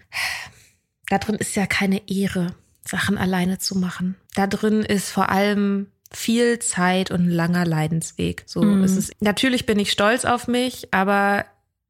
[1.08, 2.54] da drin ist ja keine Ehre,
[2.86, 4.16] Sachen alleine zu machen.
[4.34, 8.44] Da drin ist vor allem viel Zeit und ein langer Leidensweg.
[8.46, 8.84] So, mhm.
[8.84, 11.44] es ist, natürlich bin ich stolz auf mich, aber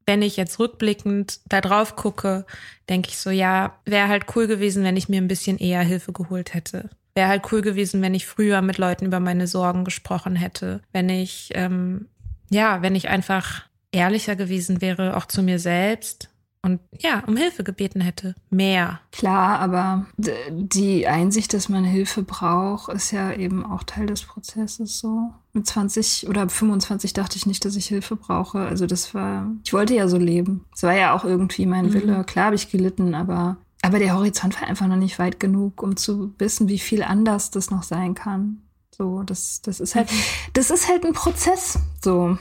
[0.05, 2.45] wenn ich jetzt rückblickend da drauf gucke,
[2.89, 6.13] denke ich so, ja, wäre halt cool gewesen, wenn ich mir ein bisschen eher Hilfe
[6.13, 6.89] geholt hätte.
[7.19, 10.79] Wäre halt cool gewesen, wenn ich früher mit Leuten über meine Sorgen gesprochen hätte.
[10.93, 12.07] Wenn ich, ähm,
[12.49, 16.29] ja, wenn ich einfach ehrlicher gewesen wäre, auch zu mir selbst
[16.61, 18.35] und ja, um Hilfe gebeten hätte.
[18.49, 19.01] Mehr.
[19.11, 20.05] Klar, aber
[20.49, 25.33] die Einsicht, dass man Hilfe braucht, ist ja eben auch Teil des Prozesses so.
[25.51, 28.59] Mit 20 oder 25 dachte ich nicht, dass ich Hilfe brauche.
[28.59, 30.63] Also das war, ich wollte ja so leben.
[30.73, 31.93] Es war ja auch irgendwie mein mhm.
[31.95, 32.23] Wille.
[32.23, 35.95] Klar habe ich gelitten, aber aber der Horizont war einfach noch nicht weit genug, um
[35.95, 38.61] zu wissen, wie viel anders das noch sein kann.
[38.91, 40.09] So, das, das ist halt,
[40.53, 41.79] das ist halt ein Prozess.
[42.03, 42.37] So.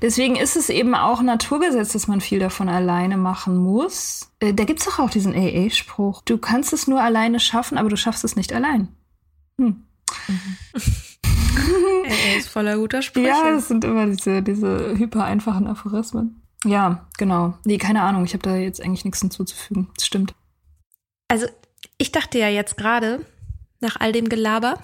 [0.00, 4.30] Deswegen ist es eben auch Naturgesetz, dass man viel davon alleine machen muss.
[4.40, 6.22] Äh, da gibt's doch auch diesen AA-Spruch.
[6.22, 8.88] Du kannst es nur alleine schaffen, aber du schaffst es nicht allein.
[9.58, 9.84] Hm.
[10.28, 10.56] Mhm.
[12.06, 13.28] AA ist voller guter Sprüche.
[13.28, 16.42] Ja, es sind immer diese, diese hyper einfachen Aphorismen.
[16.64, 17.54] Ja, genau.
[17.64, 18.24] Nee, keine Ahnung.
[18.24, 19.88] Ich habe da jetzt eigentlich nichts hinzuzufügen.
[19.96, 20.34] Das stimmt.
[21.28, 21.46] Also
[21.98, 23.24] ich dachte ja jetzt gerade,
[23.80, 24.78] nach all dem Gelaber,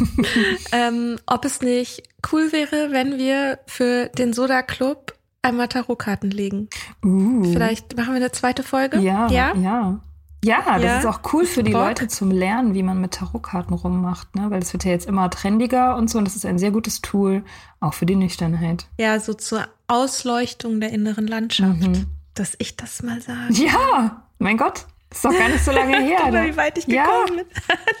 [0.72, 2.02] ähm, ob es nicht
[2.32, 6.68] cool wäre, wenn wir für den Soda Club einmal Tarotkarten legen.
[7.04, 7.44] Uh.
[7.52, 8.98] Vielleicht machen wir eine zweite Folge.
[8.98, 10.00] Ja, ja, ja.
[10.44, 11.82] Ja, das ja, ist auch cool für die Bock.
[11.82, 14.48] Leute zum Lernen, wie man mit Tarotkarten rummacht, ne?
[14.50, 17.00] Weil es wird ja jetzt immer trendiger und so und das ist ein sehr gutes
[17.00, 17.42] Tool,
[17.80, 18.86] auch für die Nüchternheit.
[18.98, 22.06] Ja, so zur Ausleuchtung der inneren Landschaft, mhm.
[22.34, 23.54] dass ich das mal sage.
[23.54, 24.86] Ja, mein Gott.
[25.16, 26.18] Ist doch gar nicht so lange her.
[26.24, 27.42] Guck mal, wie weit ich gekommen ja.
[27.42, 27.46] bin.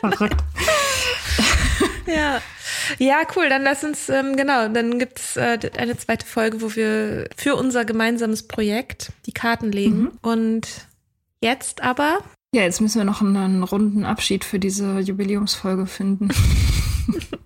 [0.10, 0.44] Verrückt.
[2.06, 2.42] ja.
[2.98, 3.48] Ja, cool.
[3.48, 7.86] Dann lass uns, ähm, genau, dann gibt's äh, eine zweite Folge, wo wir für unser
[7.86, 10.02] gemeinsames Projekt die Karten legen.
[10.02, 10.12] Mhm.
[10.20, 10.68] Und
[11.40, 12.18] jetzt aber.
[12.54, 16.28] Ja, jetzt müssen wir noch einen runden Abschied für diese Jubiläumsfolge finden.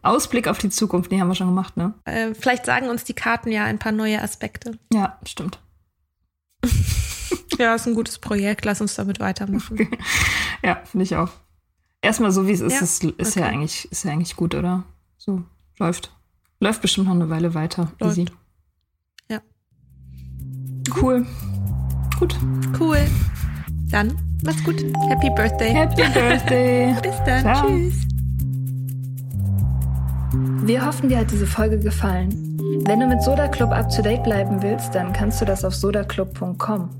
[0.02, 1.94] Ausblick auf die Zukunft, die haben wir schon gemacht, ne?
[2.06, 4.78] Äh, vielleicht sagen uns die Karten ja ein paar neue Aspekte.
[4.92, 5.60] Ja, stimmt.
[7.60, 8.64] Ja, ist ein gutes Projekt.
[8.64, 9.74] Lass uns damit weitermachen.
[9.74, 9.90] Okay.
[10.62, 11.30] Ja, finde ich auch.
[12.02, 13.40] Erstmal so wie es ist, ja, ist, ist okay.
[13.40, 14.84] ja eigentlich, ist ja eigentlich gut, oder?
[15.16, 15.42] So,
[15.78, 16.12] läuft.
[16.58, 17.92] Läuft bestimmt noch eine Weile weiter.
[17.98, 18.18] Läuft.
[18.18, 18.30] Easy.
[19.30, 19.40] Ja.
[21.00, 21.26] Cool.
[22.18, 22.36] Gut.
[22.78, 22.98] Cool.
[23.90, 24.82] Dann, mach's gut.
[25.08, 25.72] Happy Birthday.
[25.72, 26.94] Happy Birthday.
[27.02, 27.40] Bis dann.
[27.42, 27.66] Ciao.
[27.66, 28.06] Tschüss.
[30.66, 32.58] Wir hoffen, dir hat diese Folge gefallen.
[32.86, 35.74] Wenn du mit Soda Club up to date bleiben willst, dann kannst du das auf
[35.74, 36.99] sodaclub.com.